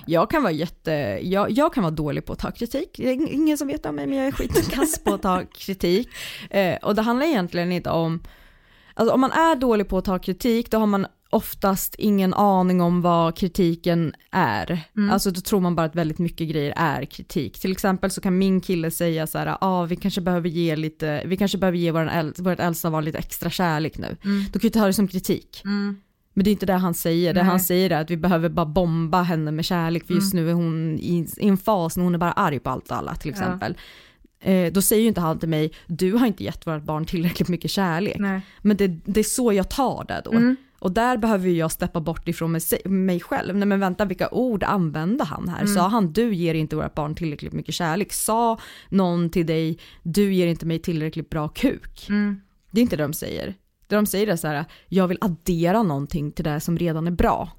[0.08, 0.92] Jag kan vara jätte,
[1.24, 3.86] jag, jag kan vara dålig på att ta kritik, det är ing- ingen som vet
[3.86, 6.10] om mig men jag är skitkass på att ta kritik.
[6.50, 8.24] Eh, och det handlar egentligen inte om,
[8.94, 12.82] alltså om man är dålig på att ta kritik då har man oftast ingen aning
[12.82, 14.82] om vad kritiken är.
[15.12, 17.60] Alltså då tror man bara att väldigt mycket grejer är kritik.
[17.60, 20.76] Till exempel så kan min kille säga så här, ja ah, vi kanske behöver ge
[20.76, 24.18] lite, vi kanske behöver ge våran äl- vårt äldsta barn lite extra kärlek nu.
[24.54, 25.62] Då kan vi ta det som kritik.
[26.34, 27.34] Men det är inte det han säger.
[27.34, 27.50] Det Nej.
[27.50, 30.54] han säger är att vi behöver bara bomba henne med kärlek för just nu är
[30.54, 33.30] hon i, i en fas när hon är bara arg på allt och alla till
[33.32, 33.78] exempel.
[34.42, 37.50] Eh, då säger ju inte han till mig, du har inte gett vårt barn tillräckligt
[37.50, 38.20] mycket kärlek.
[38.20, 38.42] Nej.
[38.62, 40.32] Men det, det är så jag tar det då.
[40.80, 43.56] Och där behöver jag steppa bort ifrån mig, själv.
[43.56, 45.66] Nej men vänta, vilka ord använde han här?
[45.66, 48.14] Sa han du ger inte vårt barn tillräckligt mycket kärlek?
[48.14, 48.60] Sa
[48.90, 52.06] någon till dig, du ger inte mig tillräckligt bra kuk?
[52.72, 53.56] Det är inte det de säger.
[53.88, 57.12] Det de säger är så här, jag vill addera någonting till det som redan är
[57.12, 57.50] bra.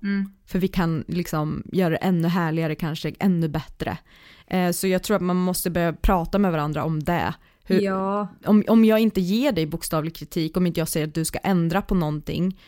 [0.46, 3.98] För vi kan liksom göra det ännu härligare, kanske ännu bättre.
[4.46, 7.34] Eh, så jag tror att man måste börja prata med varandra om det.
[7.64, 11.14] Hur, Ja, om, om jag inte ger dig bokstavlig kritik, om inte jag säger att
[11.14, 12.58] du ska ändra på någonting,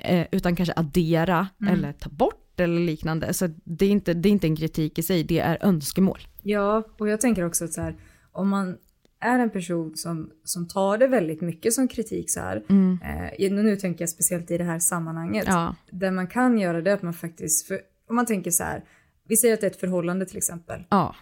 [0.00, 3.34] eh, utan kanske addera eller ta bort eller liknande.
[3.34, 6.18] Så det är, inte, det är inte en kritik i sig, det är önskemål.
[6.42, 7.96] ja, och jag tänker också att så här,
[8.32, 8.76] om man
[9.20, 12.62] är en person som, som tar det väldigt mycket som kritik så här.
[13.38, 15.44] Eh, nu tänker jag speciellt i det här sammanhanget.
[15.46, 15.76] Ja.
[15.90, 18.84] Där man kan göra det att man faktiskt, för, om man tänker så här,
[19.28, 20.84] vi säger att det är ett förhållande till exempel.
[20.90, 21.14] Ja.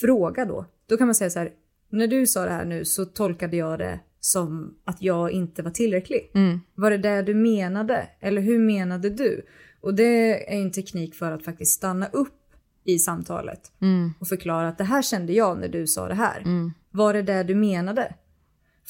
[0.00, 0.66] Fråga då.
[0.88, 1.50] Då kan man säga så här,
[1.90, 5.70] när du sa det här nu så tolkade jag det som att jag inte var
[5.70, 6.30] tillräcklig.
[6.74, 8.08] Var det det du menade?
[8.20, 9.46] Eller hur menade du?
[9.80, 12.36] Och det är en teknik för att faktiskt stanna upp
[12.84, 13.72] i samtalet
[14.18, 16.42] och förklara att det här kände jag när du sa det här.
[16.90, 18.14] Var det det du menade?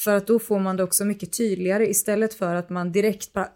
[0.05, 3.49] För att då får man det också mycket tydligare istället för att man direkt bara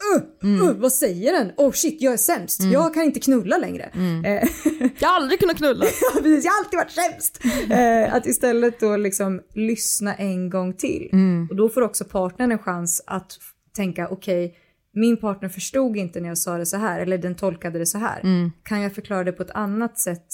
[0.45, 1.53] uh, uh, vad säger den?
[1.57, 2.63] Oh shit, jag är sämst.
[2.63, 3.85] Jag kan inte knulla längre.
[4.25, 4.49] Eh,
[4.99, 5.85] Jag har aldrig kunnat knulla.
[6.13, 7.41] Precis, jag har alltid varit sämst.
[7.71, 11.09] Eh, att istället då liksom lyssna en gång till.
[11.51, 13.39] Och då får också partnern en chans att
[13.77, 14.57] tänka okej,
[14.95, 17.99] min partner förstod inte när jag sa det så här eller den tolkade det så
[17.99, 18.21] här.
[18.63, 20.27] Kan jag förklara det på ett annat sätt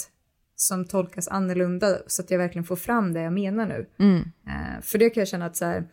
[0.56, 3.86] som tolkas annorlunda så att jag verkligen får fram det jag menar nu.
[4.46, 5.84] Eh, för det kan jag känna att så här,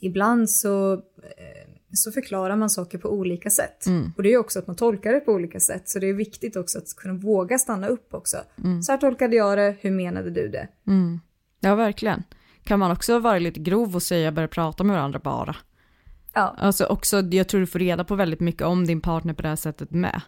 [0.00, 3.86] ibland så, eh, så förklarar man saker på olika sätt.
[4.16, 5.88] Och det är också att man tolkar det på olika sätt.
[5.88, 8.36] Så det är viktigt också att kunna våga stanna upp också.
[8.82, 10.68] Så här tolkade jag det, hur menade du det?
[11.60, 12.22] Ja, verkligen.
[12.64, 15.56] Kan man också vara lite grov och säga börja prata med varandra bara.
[16.34, 16.54] Ja.
[16.58, 19.48] Alltså också, jag tror du får reda på väldigt mycket om din partner på det
[19.48, 20.20] här sättet med.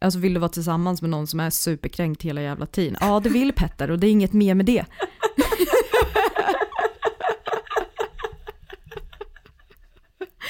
[0.00, 2.96] Alltså vill du vara tillsammans med någon som är superkränkt hela jävla tiden?
[3.00, 4.84] Ja, det vill Petter och det är inget mer med det.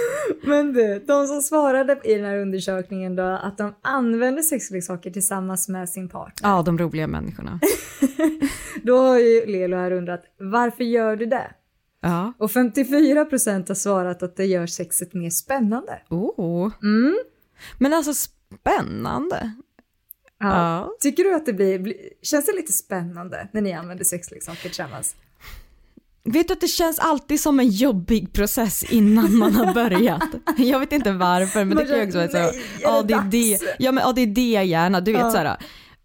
[0.42, 5.68] Men du, de som svarade i den här undersökningen då att de använder sexleksaker tillsammans
[5.68, 6.50] med sin partner.
[6.50, 7.60] Ja, de roliga människorna.
[8.82, 11.50] Då har ju Lelo här undrat varför gör du det?
[12.00, 12.32] Ja.
[12.38, 16.02] Och 54% har svarat att det gör sexet mer spännande.
[16.08, 16.72] Oh.
[17.78, 19.52] Men alltså spännande.
[20.38, 20.96] Ja.
[21.00, 25.16] Tycker du att det blir, känns det lite spännande när ni använder sexleksaker tillsammans?
[26.26, 30.22] Vet du att det känns alltid som en jobbig process innan man har börjat.
[30.56, 32.38] Jag vet inte varför men det kan ju också vara så.
[32.38, 32.52] "Nej, är
[32.82, 35.30] Ja det det är det, dags?" ja, men, det gärna, du vet Ja.
[35.30, 35.56] så här.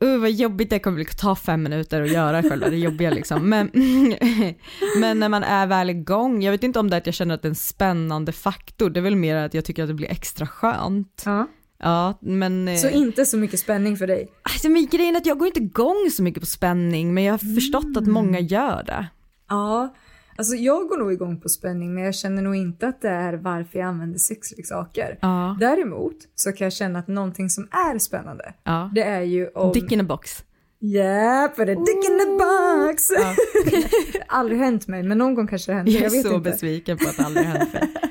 [0.03, 3.49] Uh, vad jobbigt det kommer bli, ta fem minuter att göra själva det jobbiga liksom.
[3.49, 3.69] Men,
[4.99, 7.35] men när man är väl igång, jag vet inte om det är att jag känner
[7.35, 9.93] att det är en spännande faktor, det är väl mer att jag tycker att det
[9.93, 11.23] blir extra skönt.
[11.25, 11.47] Ja.
[11.83, 12.67] Ja, men...
[12.67, 14.27] eh, Så inte så mycket spänning för dig?
[14.43, 17.33] Alltså, men grejen är att jag går inte igång så mycket på spänning, men jag
[17.33, 19.07] har förstått att många gör det.
[19.49, 19.95] Ja,
[20.35, 23.33] alltså jag går nog igång på spänning men jag känner nog inte att det är
[23.33, 25.17] varför jag använder sexleksaker.
[25.21, 25.57] Ja.
[25.59, 28.91] Däremot så kan jag känna att någonting som är spännande, Ja.
[28.95, 29.71] det är ju om...
[29.73, 30.43] Dick in a box.
[30.83, 33.09] Yeah, put a dick in the box!
[34.27, 35.91] Aldrig hänt mig, men någon gång kanske det händer.
[35.93, 36.49] Jag Jag, är vet så inte.
[36.49, 37.89] besviken på att det aldrig hänt mig.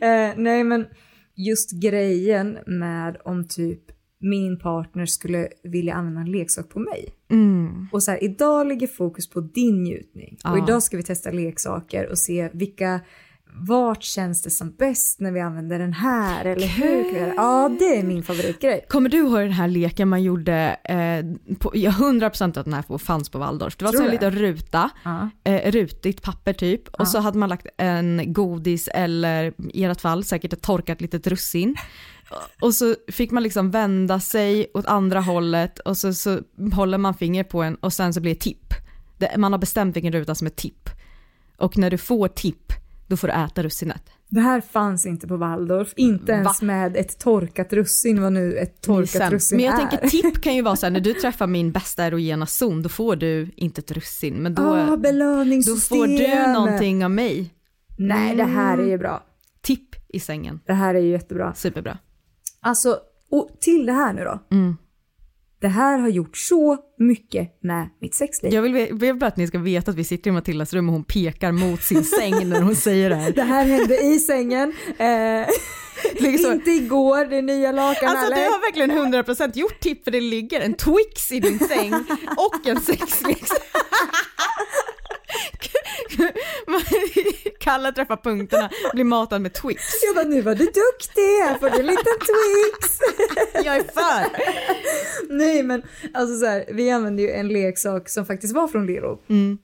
[0.00, 0.86] Eh, nej, men
[1.34, 3.80] just grejen med om typ
[4.24, 7.08] min partner skulle vilja använda en leksak på mig.
[7.92, 10.36] Och så här, idag ligger fokus på din njutning.
[10.44, 10.64] Och Ja.
[10.64, 13.00] idag ska vi testa leksaker och se vilka,
[13.68, 16.44] vart känns det som bäst när vi använder den här?
[16.44, 17.34] Eller hur?
[17.36, 18.84] Ja, det är min favoritgrej.
[18.88, 22.98] Kommer du ihåg den här leken man gjorde, eh, på, är 100% att den här
[22.98, 23.76] fanns på Waldorf.
[23.76, 25.30] Det var Tror så en liten ruta, Ja.
[25.44, 26.88] eh, rutigt papper typ.
[26.88, 31.26] Och så hade man lagt en godis eller i ert fall säkert ett torkat litet
[31.26, 31.76] russin.
[32.60, 36.40] Och så fick man liksom vända sig åt andra hållet och så, så
[36.72, 38.74] håller man finger på en och sen så blir det tipp.
[39.18, 40.88] Det, man har bestämt vilken ruta som är tipp.
[41.56, 42.72] Och när du får tipp,
[43.06, 44.02] då får du äta russinet.
[44.28, 48.80] Det här fanns inte på Waldorf, inte ens med ett torkat russin vad nu ett
[48.80, 49.30] torkat Sen.
[49.30, 49.86] russin Men jag är.
[49.86, 52.88] tänker tipp kan ju vara så här, när du träffar min bästa erogena zon, då
[52.88, 57.50] får du inte ett russin, men då, Ah, då får du någonting av mig.
[57.98, 59.22] Nej, det här är ju bra.
[59.60, 61.54] Tipp i sängen, Det här är ju jättebra.
[61.54, 61.98] superbra.
[62.64, 62.98] Alltså,
[63.30, 64.38] och till det här nu då.
[64.56, 64.76] Mm.
[65.60, 68.52] det här har gjort så mycket med mitt sexliv.
[68.54, 70.92] Jag vill, vill bara att ni ska veta att vi sitter i Matildas rum och
[70.92, 73.32] hon pekar mot sin säng när hon säger det här.
[73.32, 74.72] Det här hände i sängen.
[74.98, 75.46] Eh,
[76.18, 78.36] Liksom- inte igår, det är nya lakan Alltså eller?
[78.36, 81.92] du har verkligen 100% gjort tipp för det ligger en Twix i din säng
[82.36, 83.58] och en sexleksak.
[87.60, 89.82] Kalle träffar punkterna, blir matad med Twix.
[90.06, 92.98] Jag bara, nu var du duktig, här får du en liten Twix.
[93.66, 94.26] Jag är för.
[95.36, 95.82] Nej men
[96.14, 99.18] alltså så här, vi använde ju en leksak som faktiskt var från Lero.
[99.28, 99.58] Mm.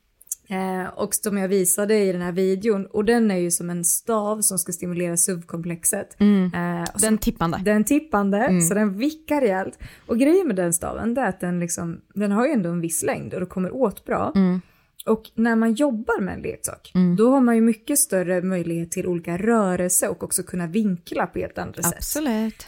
[0.49, 3.85] Eh, och som jag visade i den här videon och den är ju som en
[3.85, 6.16] stav som ska stimulera SUV-komplexet.
[6.20, 7.61] Eh, och Den tippande.
[7.64, 8.61] Den tippande, Mm.
[8.61, 9.78] så den vickar rejält.
[10.07, 12.81] Och grejen med den staven det är att den liksom, den har ju ändå en
[12.81, 14.33] viss längd och det kommer åt bra.
[14.35, 14.61] Mm.
[15.07, 19.07] Och när man jobbar med en leksak, då har man ju mycket större möjlighet till
[19.07, 21.94] olika rörelse och också kunna vinkla på helt andra sätt.
[21.96, 22.66] Absolut.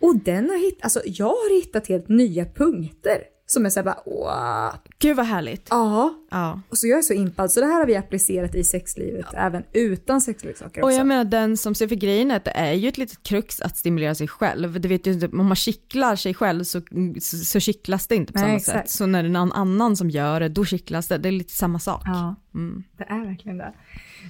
[0.00, 3.18] Och den har hittat, alltså jag har hittat helt nya punkter
[3.52, 4.72] som är såhär bara wow.
[4.98, 5.66] Gud vad härligt.
[5.70, 6.14] Ja.
[6.30, 6.60] Ja.
[6.68, 9.62] Och så jag är så impad, så det här har vi applicerat i sexlivet även
[9.72, 10.96] utan sexleksaker Och också.
[10.98, 13.60] jag menar den som ser för grejen är att det är ju ett litet krux
[13.60, 14.80] att stimulera sig själv.
[14.80, 16.80] Du vet ju inte, om man kittlar sig själv så,
[17.20, 18.88] så, så kittlas det inte på Nej, samma exakt.
[18.90, 18.96] sätt.
[18.96, 21.18] Så när det är någon annan som gör det, då kittlas det.
[21.18, 22.02] Det är lite samma sak.
[22.04, 22.82] Ja, Mm.
[22.98, 23.72] det är verkligen det.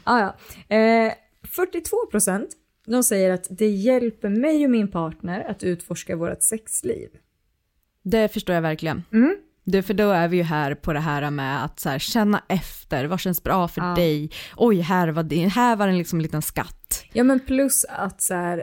[0.05, 0.21] Ah,
[0.69, 0.77] ja.
[0.77, 1.13] eh,
[1.57, 2.49] 42 procent,
[2.87, 7.09] de säger att det hjälper mig och min partner att utforska vårt sexliv.
[8.03, 9.03] Det förstår jag verkligen.
[9.13, 9.37] Mm.
[9.65, 13.05] Det, för då är vi ju här på det här med att här, känna efter,
[13.05, 13.95] vad känns bra för Ja.
[13.95, 14.31] dig?
[14.57, 17.05] Oj, här var, det, här var en liksom liten skatt.
[17.13, 18.63] Ja men plus att så här,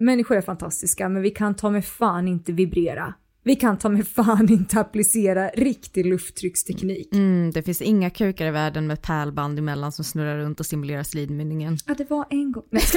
[0.00, 3.14] människor är fantastiska men vi kan ta med fan inte vibrera.
[3.44, 7.14] Vi kan ta med fan inte applicera riktig lufttrycksteknik.
[7.14, 11.02] Mm, det finns inga kukar i världen med pärlband emellan som snurrar runt och stimulerar
[11.02, 11.76] slidmynningen.
[11.86, 12.64] Ja, det var en gång.
[12.70, 12.82] Nej,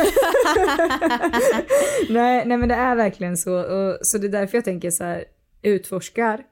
[2.10, 3.54] nej, nej, men det är verkligen så.
[3.60, 5.24] Och, så det är därför jag tänker så här,
[5.62, 6.44] utforskar,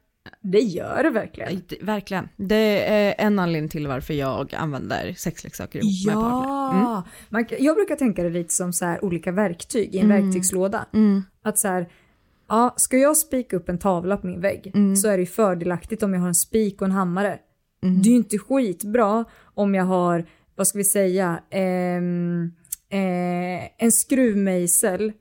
[0.41, 1.61] det gör det verkligen.
[1.67, 2.29] Det- Verkligen.
[2.37, 6.71] Det är en anledning till varför jag använder sexleksaker ihop med partner.
[6.71, 6.83] Mm.
[6.83, 10.25] Ja, man, jag brukar tänka det lite som så här olika verktyg i en Mm.
[10.25, 10.85] verktygslåda.
[10.93, 11.23] Mm.
[11.43, 11.89] Att så här,
[12.47, 14.95] ja, ska jag spika upp en tavla på min vägg Mm.
[14.95, 17.39] så är det ju fördelaktigt om jag har en spik och en hammare.
[17.83, 18.01] Mm.
[18.01, 22.51] Det är ju inte skitbra om jag har, vad ska vi säga, ehm,
[22.89, 25.11] eh, en skruvmejsel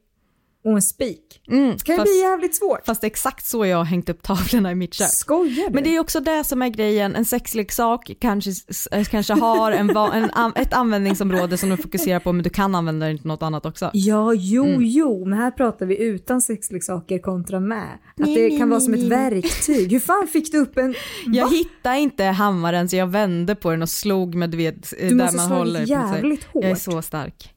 [0.70, 1.40] och en spik.
[1.50, 2.86] Mm, Det kan ju fast- bli jävligt svårt.
[2.86, 5.08] Fast det är exakt så jag har hängt upp tavlorna i mitt kök.
[5.08, 5.74] Skojar du?
[5.74, 8.50] Men det är också det som är grejen, en sexleksak kanske,
[8.92, 12.74] eh, kanske har en, va- en, ett användningsområde som du fokuserar på men du kan
[12.74, 13.90] använda det till något annat också.
[13.92, 14.80] Ja, jo, Mm.
[14.84, 17.82] jo, men här pratar vi utan sexleksaker kontra med.
[17.82, 19.08] Att Nej, det nej, kan vara nej, som ett nej.
[19.08, 19.92] verktyg.
[19.92, 20.94] Hur fan fick du upp en...
[21.26, 25.08] Jag hittade inte hammaren så jag vände på den och slog med, du vet, Du
[25.08, 25.80] där måste man håller.
[25.80, 25.96] på sig.
[25.96, 26.62] jävligt hårt.
[26.64, 27.54] Jag är så stark.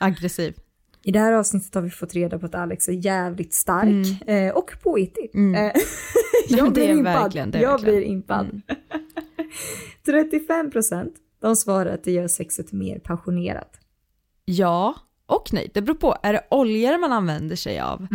[0.00, 0.54] Aggressiv.
[1.04, 4.54] I det här avsnittet har vi fått reda på att Alex är jävligt stark eh,
[4.54, 5.30] och påhittig.
[5.34, 5.54] Mm.
[5.54, 5.72] Eh,
[6.48, 7.34] jag blir impad.
[7.34, 7.80] jag verkligen.
[7.82, 8.62] blir impad.
[10.06, 13.80] 35 procent, de svarar att det gör sexet mer passionerat.
[14.44, 14.94] Ja
[15.26, 16.16] och nej, det beror på.
[16.22, 18.06] Är det oljor man använder sig av?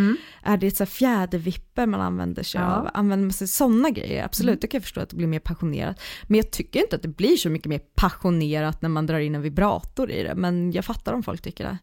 [0.43, 2.75] Är det så fjädervipper man använder sig Ja.
[2.75, 2.89] av?
[2.93, 4.25] Använder man sig sådana grejer?
[4.25, 4.59] Absolut, Mm.
[4.61, 6.01] då kan jag förstå att det blir mer passionerat.
[6.27, 9.35] Men jag tycker inte att det blir så mycket mer passionerat när man drar in
[9.35, 10.35] en vibrator i det.
[10.35, 11.77] Men jag fattar om folk tycker det.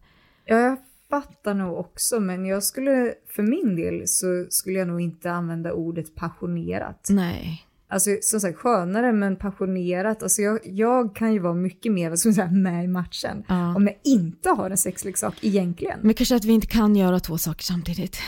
[0.45, 0.79] Ja, jag
[1.11, 5.73] fattar nog också, men jag skulle, för min del så skulle jag nog inte använda
[5.73, 7.07] ordet passionerat.
[7.11, 7.63] Nej.
[7.89, 10.23] Alltså som sagt skönare men passionerat.
[10.23, 13.75] Alltså jag, jag kan ju vara mycket mer man säga, med i matchen Ja.
[13.77, 16.01] om jag inte har en sexleksak egentligen.
[16.03, 18.19] Men kanske att vi inte kan göra två saker samtidigt.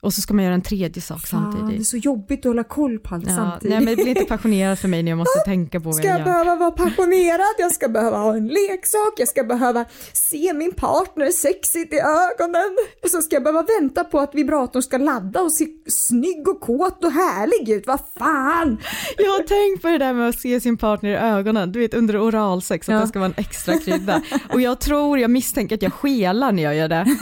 [0.00, 1.86] Och så ska man göra en tredje sak Fan, det är samtidigt.
[1.86, 3.70] så jobbigt att hålla koll på allt Ja, samtidigt.
[3.76, 6.04] nej men det blir inte passionerat för mig när jag måste tänka på vad Ska
[6.06, 6.24] jag jag gör.
[6.24, 11.30] behöva vara passionerad, jag ska behöva ha en leksak, jag ska behöva se min partner
[11.30, 12.76] sexigt i ögonen.
[13.04, 16.60] Och så ska jag behöva vänta på att vibratorn ska ladda och se snygg och
[16.60, 17.86] kåt och härlig ut.
[17.86, 18.78] Vad fan!
[19.18, 21.94] Jag har tänkt på det där med att se sin partner i ögonen, du vet
[21.94, 23.00] under oralsex, att Ja.
[23.00, 24.22] det ska vara en extra krydda.
[24.52, 27.06] Och jag tror, jag misstänker att jag skelar när jag gör det.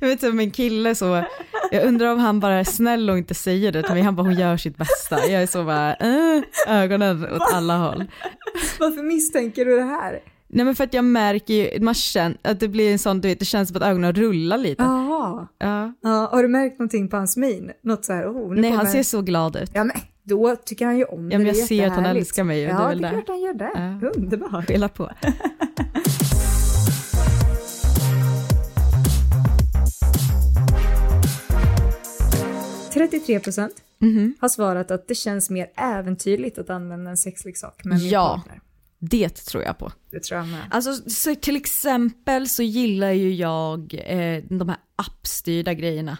[0.00, 1.24] Jag vet inte, min kille så,
[1.70, 4.34] jag undrar om han bara är snäll och inte säger det mig, han bara hon
[4.34, 5.26] gör sitt bästa.
[5.26, 8.04] Jag är så bara, äh, ögonen åt alla håll.
[8.80, 10.20] Varför misstänker du det här?
[10.50, 13.28] Nej men för att jag märker ju, man känner att det blir en sån, du
[13.28, 14.82] vet det känns som att ögonen rullar lite.
[14.82, 15.48] Jaha.
[15.58, 15.92] Ja.
[16.02, 17.70] Ja, har du märkt någonting på hans min?
[17.82, 19.70] Något så här, oh, Nej han ser så glad ut.
[19.74, 21.34] Ja men då tycker han ju om det.
[21.34, 23.00] Ja men det är jag ser att han älskar mig och Ja det är väl
[23.02, 23.22] det är det.
[23.22, 23.70] klart han gör det.
[23.74, 24.10] Ja.
[24.22, 24.64] Underbart.
[24.64, 25.10] Spela på.
[32.98, 34.34] 33 procent Mhm.
[34.40, 38.34] har svarat att det känns mer äventyrligt att använda en sexleksak med min Ja.
[38.44, 38.60] partner.
[39.00, 39.92] Det tror jag på.
[40.10, 40.62] Det tror jag med.
[40.70, 46.18] Alltså så till exempel så gillar ju jag eh, de här appstyrda grejerna.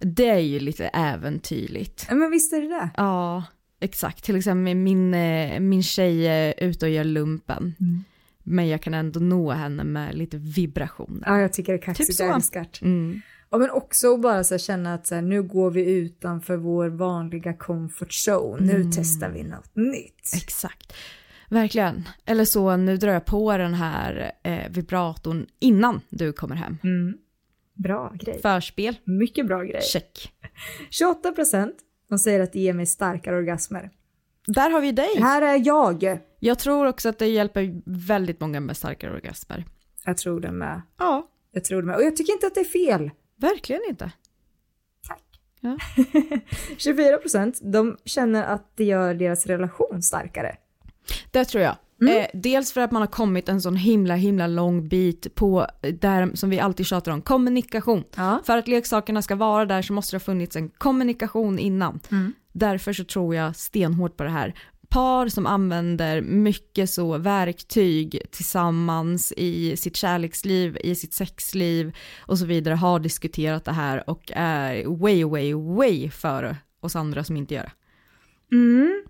[0.00, 2.06] Det är ju lite äventyrligt.
[2.08, 2.90] Ja, men visst är det det.
[2.96, 3.44] Ja,
[3.80, 4.24] exakt.
[4.24, 7.74] Till exempel min, eh, min tjej är ute och gör lumpen.
[7.80, 8.04] Mm.
[8.42, 11.22] Men jag kan ändå nå henne med lite vibrationer.
[11.26, 12.08] Ja, jag tycker det är kaxigt.
[12.08, 12.22] Typ så.
[12.22, 12.66] jag älskar.
[12.82, 13.20] Mm.
[13.50, 16.88] Ja, men också bara så här, känna att så här, nu går vi utanför vår
[16.88, 18.66] vanliga comfort zone.
[18.66, 18.90] Nu Mm.
[18.92, 20.34] testar vi något nytt.
[20.36, 20.92] Exakt.
[21.50, 22.08] Verkligen.
[22.24, 26.76] Eller så, nu drar jag på den här eh, vibratorn innan du kommer hem.
[26.84, 27.16] Mm.
[27.74, 28.38] Bra grej.
[28.42, 28.96] Förspel.
[29.04, 29.80] Mycket bra grej.
[29.82, 30.32] Check.
[30.90, 31.76] 28 procent
[32.08, 33.90] de säger att det ger mig starkare orgasmer.
[34.46, 35.08] Där har vi dig.
[35.18, 36.18] Här är jag.
[36.40, 39.64] Jag tror också att det hjälper väldigt många med starkare orgasmer.
[40.04, 40.82] Jag tror det med.
[40.98, 41.28] Ja.
[41.52, 41.96] Jag tror det med.
[41.96, 43.10] Och jag tycker inte att det är fel.
[43.40, 44.12] Verkligen inte.
[45.08, 45.22] Tack.
[45.60, 45.78] Ja.
[46.76, 50.56] 24 procent de känner att det gör deras relation starkare.
[51.30, 51.76] Det tror jag.
[52.06, 55.66] Eh, dels för att man har kommit en sån himla himla lång bit på
[56.00, 58.04] där som vi alltid tjatar om, kommunikation.
[58.16, 58.40] Ja.
[58.44, 62.00] För att leksakerna ska vara där så måste det ha funnits en kommunikation innan.
[62.52, 64.54] Därför så tror jag stenhårt på det här.
[64.90, 72.46] Par som använder mycket så verktyg tillsammans i sitt kärleksliv, i sitt sexliv och så
[72.46, 77.54] vidare har diskuterat det här och är way, way, way före oss andra som inte
[77.54, 77.72] gör det.
[78.56, 79.02] Mm.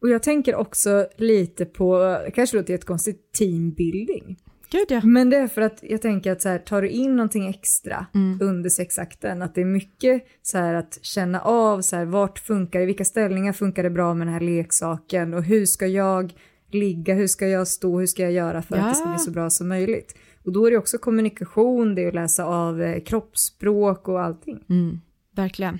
[0.00, 4.36] Och jag tänker också lite på, det kanske låter jättekonstigt, teambuilding.
[4.72, 5.00] Gud ja.
[5.04, 8.06] Men det är för att jag tänker att så här, tar du in någonting extra
[8.14, 8.38] Mm.
[8.42, 12.80] under sexakten, att det är mycket så här att känna av så här, vart funkar
[12.80, 16.32] det, vilka ställningar funkar det bra med den här leksaken och hur ska jag
[16.70, 19.10] ligga, hur ska jag stå, hur ska jag göra för att det ska Ja.
[19.14, 20.14] bli så bra som möjligt.
[20.44, 24.64] Och då är det också kommunikation, det är att läsa av eh, kroppsspråk och allting.
[24.70, 25.00] Mm,
[25.36, 25.78] verkligen.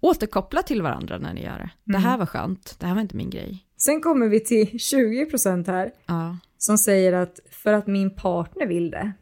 [0.00, 1.70] Återkoppla till varandra när ni gör det.
[1.92, 3.62] Det här var skönt, det här var inte min grej.
[3.78, 6.36] Sen kommer vi till 20% här Ja.
[6.66, 9.12] Som säger att för att min partner vill det.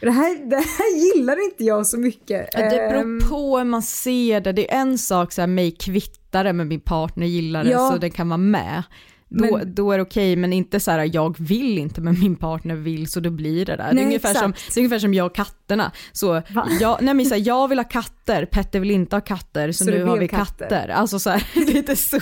[0.00, 2.52] Det här, det här gillar inte jag så mycket.
[2.52, 4.52] Det Ehm, beror på hur man ser det.
[4.52, 7.90] Det är en sak så här, mig kvittar det men min partner gillar det Ja.
[7.92, 8.82] så det kan vara med.
[9.30, 12.36] Då, Men- då är det okej, men inte så här jag vill inte men min
[12.36, 13.88] partner vill så då blir det där.
[13.88, 15.92] det, Nej, är ungefär som, det är ungefär som jag och katterna.
[16.12, 16.42] Så
[16.80, 17.84] jag, nej, men så här, jag vill ha
[18.28, 20.68] katter, Petter vill inte ha katter så, Så nu har vi katter.
[20.68, 20.88] katter.
[20.88, 21.42] Alltså så här,
[21.74, 22.18] lite så.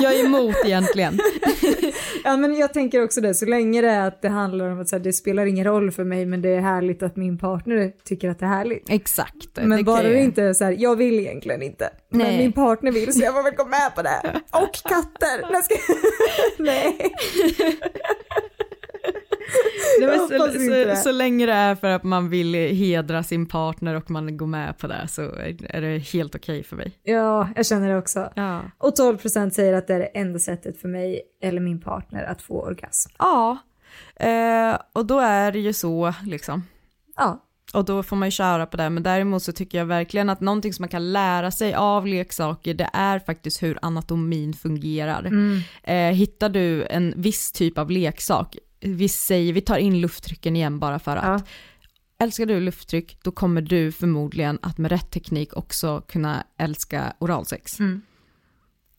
[0.00, 1.18] jag är emot egentligen.
[2.24, 4.88] Ja men jag tänker också det, så länge det är att det handlar om att
[4.88, 7.92] så här, det spelar ingen roll för mig men det är härligt att min partner
[8.04, 8.90] tycker att det är härligt.
[8.90, 9.48] Exakt.
[9.54, 11.90] Men det bara det inte är så här, jag vill egentligen inte.
[12.08, 12.38] Men Nej.
[12.38, 14.20] min partner vill så jag får väl gå med på det.
[14.50, 15.62] Och katter!
[16.62, 17.12] Nej.
[20.00, 20.18] Nej.
[20.18, 24.36] Så, så, så länge det är för att man vill hedra sin partner och man
[24.36, 25.22] går med på det så
[25.68, 26.98] är det helt okej för mig.
[27.02, 28.32] Ja, jag känner det också.
[28.34, 28.60] Ja.
[28.78, 32.42] Och 12% säger att det är det enda sättet för mig eller min partner att
[32.42, 33.12] få orgasm.
[33.18, 33.58] Ja,
[34.16, 36.62] eh, och då är det ju så liksom.
[37.16, 37.48] Ja.
[37.74, 40.40] Och då får man ju köra på det, men däremot så tycker jag verkligen att
[40.40, 45.30] någonting som man kan lära sig av leksaker, det är faktiskt hur anatomin fungerar.
[45.82, 50.78] Eh, hittar du en viss typ av leksak, vi säger, vi tar in lufttrycken igen
[50.78, 51.48] bara för att,
[52.18, 57.80] älskar du lufttryck, då kommer du förmodligen att med rätt teknik också kunna älska oralsex.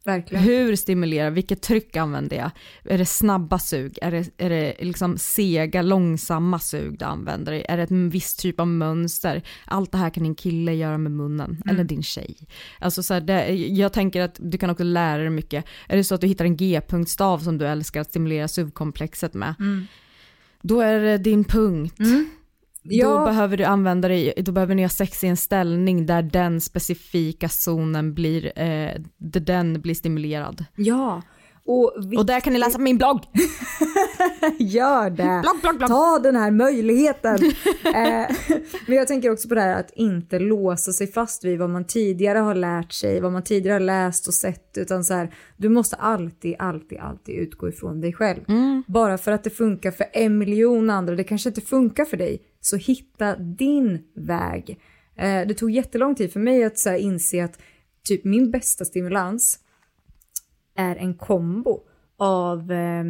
[0.06, 0.43] Verkligen.
[0.43, 2.51] Hur stimulerar, vilket tryck använder jag?
[2.84, 3.99] Är det snabba sug?
[4.01, 7.66] Är det, är det liksom sega, långsamma sug du använder?
[7.70, 9.43] Är det en viss typ av mönster?
[9.66, 12.36] Allt det här kan din kille göra med munnen, eller din tjej.
[12.80, 15.66] Alltså så här, det, jag tänker att du kan också lära dig mycket.
[15.88, 19.56] Är det så att du hittar en G-punktstav som du älskar att stimulera sugkomplexet med,
[20.62, 21.97] då är det din punkt.
[21.97, 22.06] Då
[22.84, 23.25] Ja.
[23.25, 27.49] behöver du använda dig, då behöver ni ha sex i en ställning där den specifika
[27.49, 30.65] zonen blir, eh, där den blir stimulerad.
[30.75, 31.21] Ja.
[31.66, 32.18] Och, vi...
[32.18, 33.20] Och där kan ni läsa min blogg.
[34.59, 35.41] Gör det!
[35.43, 35.89] Blogg, blogg, blogg.
[35.89, 37.36] Ta den här möjligheten!
[37.86, 38.36] eh,
[38.88, 41.86] men jag tänker också på det här att inte låsa sig fast vid vad man
[41.86, 45.70] tidigare har lärt sig, vad man tidigare har läst och sett, utan så här, du
[45.70, 48.41] måste alltid, alltid, alltid utgå ifrån dig själv.
[48.88, 52.41] Bara för att det funkar för en miljon andra, det kanske inte funkar för dig,
[52.61, 54.80] så hitta din väg.
[55.18, 57.59] Eh, det tog jättelång tid för mig att så inse att
[58.07, 59.59] typ min bästa stimulans
[60.76, 61.80] är en kombo
[62.17, 63.03] av, eh,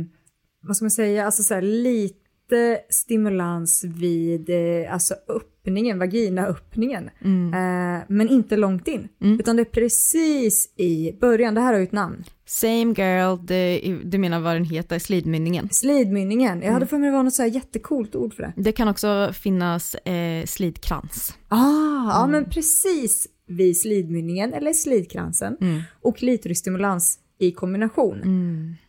[0.62, 7.10] vad ska man säga, alltså så här, lite stimulans vid eh, alltså öppningen, vaginaöppningen.
[7.54, 9.08] Eh, men inte långt in,
[9.40, 11.56] utan det är precis i början.
[11.56, 12.24] Det här har ju ett namn.
[12.46, 15.70] Same girl, det, du menar vad den heter, slidmynningen.
[15.72, 16.62] Slidmynningen.
[16.62, 18.54] Jag hade för mig det var något så här jättecoolt ord för det.
[18.56, 21.34] Det kan också finnas eh, slidkrans.
[21.48, 25.58] Ah, Ja, men precis vid slidmynningen eller slidkransen.
[26.02, 28.22] Och klitorisstimulans i kombination.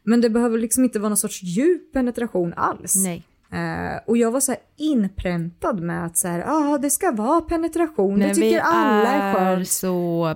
[0.02, 2.94] Men det behöver liksom inte vara någon sorts djup penetration alls.
[3.04, 3.22] Nej.
[3.52, 7.40] Eh, och jag var så här inpräntad med att så här, ah, det ska vara
[7.40, 9.68] penetration, det Men tycker vi alla är är skönt.
[9.68, 10.34] så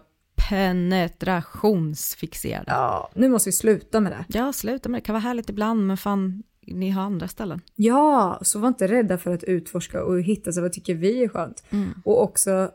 [0.48, 2.64] penetrationsfixerade.
[2.66, 4.24] Ja, nu måste vi sluta med det.
[4.38, 5.00] Ja, sluta med det.
[5.00, 7.60] Det kan vara härligt ibland, men fan, ni har andra ställen.
[7.74, 11.28] Ja, så var inte rädda för att utforska och hitta så vad tycker vi är
[11.28, 11.64] skönt.
[12.04, 12.70] Och också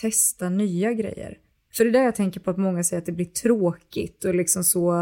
[0.00, 1.38] testa nya grejer.
[1.78, 4.34] För det är där jag tänker på att många säger att det blir tråkigt och
[4.34, 4.92] liksom så,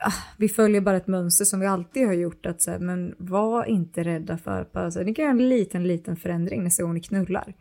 [0.00, 2.46] ah, vi följer bara ett mönster som vi alltid har gjort.
[2.46, 5.32] Att så här, men var inte rädda för att bara, så här, ni kan göra
[5.32, 7.54] en liten, liten förändring nästa gång ni knullar.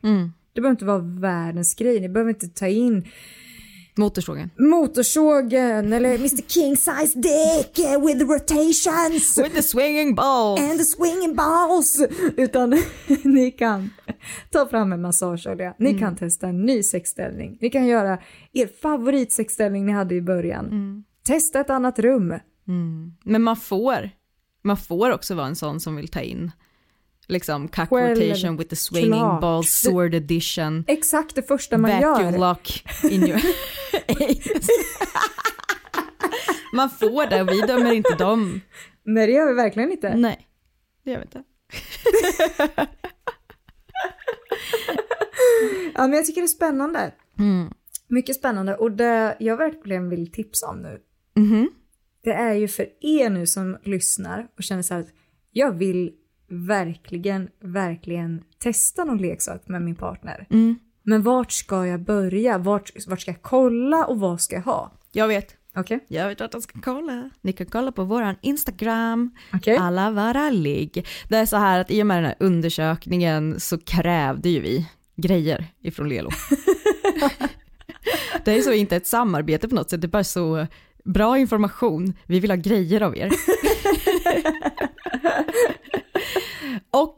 [0.53, 3.05] Det behöver inte vara världens grej, ni behöver inte ta in
[3.97, 4.49] Motorsågen.
[4.57, 9.37] motorsågen eller Mr King size dick with the rotations.
[9.37, 10.59] With the swinging ball.
[10.59, 12.01] and the swinging balls.
[12.37, 12.69] Utan
[13.23, 13.89] ni kan
[14.51, 18.17] ta fram en massageolja, ni kan testa en ny sexställning, ni kan göra
[18.53, 21.03] er favoritsexställning ni hade i början.
[21.27, 22.33] Testa ett annat rum.
[23.23, 24.09] Men man får,
[24.63, 26.51] man får också vara en sån som vill ta in
[27.27, 29.41] liksom Själv- rotation with the swinging klart.
[29.41, 32.39] ball, sword edition, Exakt det första man vacuum gör.
[32.39, 33.41] lock in your.
[36.73, 38.61] Man får det och vi dömer inte dem.
[39.03, 40.15] Nej det gör vi verkligen inte.
[40.15, 40.47] Nej,
[41.03, 41.43] det gör vi inte.
[45.95, 47.11] Ja men jag tycker det är spännande.
[48.07, 50.99] Mycket spännande och det jag verkligen vill tipsa om nu.
[52.23, 55.09] Det är ju för er nu som lyssnar och känner så här att
[55.51, 56.11] jag vill
[56.47, 60.47] verkligen, verkligen testa någon leksak med min partner.
[61.03, 62.57] Men vart ska jag börja?
[62.57, 64.91] Vart, vart ska jag kolla och vad ska jag ha?
[65.11, 65.55] Jag vet.
[65.77, 66.05] Okej?
[66.07, 67.29] Jag vet att jag ska kolla.
[67.41, 69.77] Ni kan kolla på våran Instagram, Okej.
[69.77, 71.07] alla vara ligg.
[71.29, 74.89] Det är så här att i och med den här undersökningen så krävde ju vi
[75.15, 76.29] grejer ifrån Lelo.
[78.45, 80.67] det är så inte ett samarbete på något sätt, det är bara så
[81.03, 82.13] bra information.
[82.25, 83.29] Vi vill ha grejer av er.
[86.89, 87.17] Och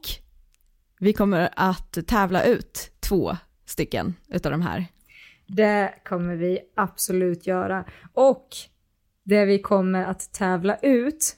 [0.99, 4.85] vi kommer att tävla ut två stycken utav de här.
[5.47, 7.85] Det kommer vi absolut göra.
[8.13, 8.47] Och
[9.23, 11.35] det vi kommer att tävla ut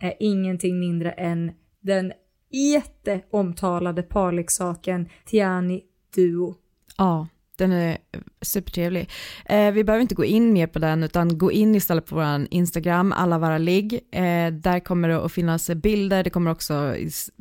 [0.00, 2.12] är ingenting mindre än den
[2.50, 5.82] jätteomtalade parleksaken Tiani
[6.14, 6.54] Duo.
[6.96, 7.28] Ja,
[7.60, 7.98] den är
[8.42, 9.10] supertrevlig.
[9.44, 12.46] Eh, vi behöver inte gå in mer på den utan gå in istället på vår
[12.50, 13.94] Instagram, alla våra ligg.
[14.12, 16.96] Eh, där kommer det att finnas bilder, det kommer också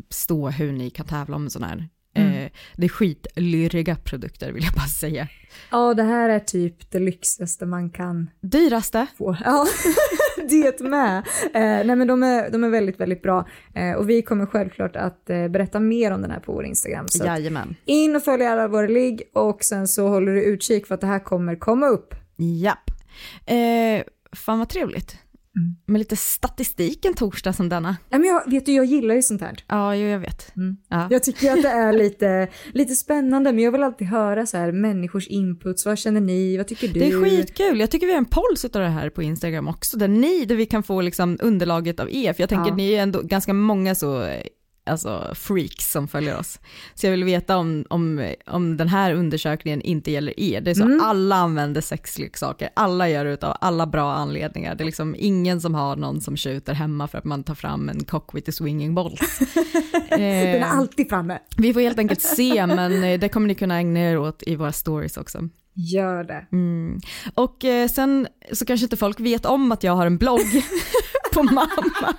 [0.09, 1.89] stå hur ni kan tävla om en sån här.
[2.19, 5.27] Eh, det är skitlyrriga produkter vill jag bara säga.
[5.71, 9.37] Ja, det här är typ det lyxigaste man kan Dyraste, få.
[9.45, 9.67] Ja,
[10.49, 11.17] det med.
[11.43, 13.47] Eh, nej men de är, de är väldigt, väldigt bra.
[13.75, 17.07] Eh, och vi kommer självklart att berätta mer om den här på vår Instagram.
[17.07, 17.75] Så jajamän.
[17.85, 21.07] in och följ alla våra ligg och sen så håller du utkik för att det
[21.07, 22.15] här kommer komma upp.
[22.37, 22.91] Japp.
[23.45, 25.17] Eh, fan vad trevligt.
[25.85, 27.97] Med lite statistik en torsdag som denna.
[28.09, 29.63] Nej, men jag, vet du, jag gillar ju sånt här.
[29.67, 30.51] Ja, jo, jag vet.
[30.89, 31.07] Ja.
[31.11, 34.71] Jag tycker att det är lite, lite spännande, men jag vill alltid höra så här
[34.71, 35.85] människors inputs.
[35.85, 36.57] Vad känner ni?
[36.57, 36.99] Vad tycker du?
[36.99, 37.79] Det är skitkul.
[37.79, 40.55] Jag tycker vi har en polls utav det här på Instagram också, där ni, där
[40.55, 42.75] vi kan få liksom underlaget av er, för jag tänker Ja.
[42.75, 44.41] ni är ändå ganska många så, eh,
[44.89, 46.59] alltså freaks som följer oss.
[46.95, 50.61] Så jag vill veta om, om, om den här undersökningen inte gäller er.
[50.61, 51.01] Det är så Mm.
[51.03, 54.75] alla använder sexleksaker, alla gör det utav alla bra anledningar.
[54.75, 57.89] Det är liksom ingen som har någon som tjuter hemma för att man tar fram
[57.89, 59.39] en cock with the swinging balls.
[60.09, 61.39] Den är eh, alltid framme.
[61.57, 64.55] vi får helt enkelt se, men eh, det kommer ni kunna ägna er åt i
[64.55, 65.39] våra stories också.
[65.73, 66.45] Gör det.
[66.51, 66.99] Mm.
[67.33, 70.63] Och eh, sen så kanske inte folk vet om att jag har en blogg
[71.33, 72.13] på mamma.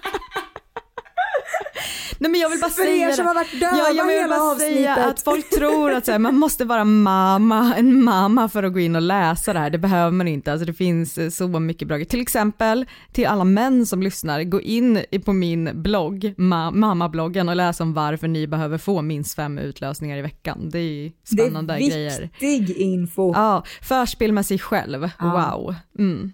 [2.23, 4.17] Nej men jag vill bara För säga er som har varit döva ja, jag vill
[4.17, 4.75] hela bara avsnittet.
[4.77, 8.73] säga att folk tror att så här, man måste vara mamma, en mamma för att
[8.73, 9.71] gå in och läsa det här.
[9.71, 10.53] Det behöver man inte.
[10.53, 12.09] Alltså, det finns eh, så mycket bra grejer.
[12.09, 17.57] Till exempel till alla män som lyssnar, gå in på min blogg, ma- mammabloggen och
[17.57, 20.71] läs om varför ni behöver få minst fem utlösningar i veckan.
[20.73, 22.31] Det är spännande det är grejer.
[22.41, 23.33] viktig info.
[23.35, 25.11] Ja, förspel med sig själv.
[25.19, 25.55] Ja.
[25.57, 25.75] Wow.
[25.99, 26.33] Mm.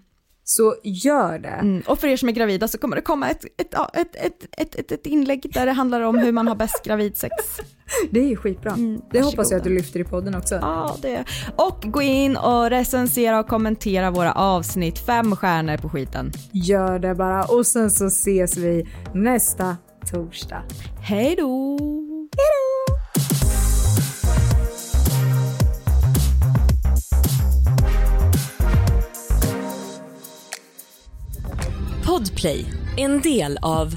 [0.49, 1.47] Så gör det.
[1.47, 1.83] Mm.
[1.87, 4.15] Och för er som är gravida så kommer det komma ett, ett, ett,
[4.51, 7.33] ett, ett, ett, inlägg där det handlar om hur man har bäst gravidsex.
[8.11, 8.71] Det är ju skitbra.
[8.71, 10.55] Mm, det hoppas jag att du lyfter i podden också.
[10.55, 11.23] Ja, det.
[11.55, 14.99] Och gå in och recensera och kommentera våra avsnitt.
[14.99, 16.31] Fem stjärnor på skiten.
[16.51, 19.77] Gör det bara och sen så ses vi nästa
[20.11, 20.63] torsdag.
[21.01, 21.77] Hej då!
[32.07, 32.65] Podplay,
[32.95, 33.95] en del av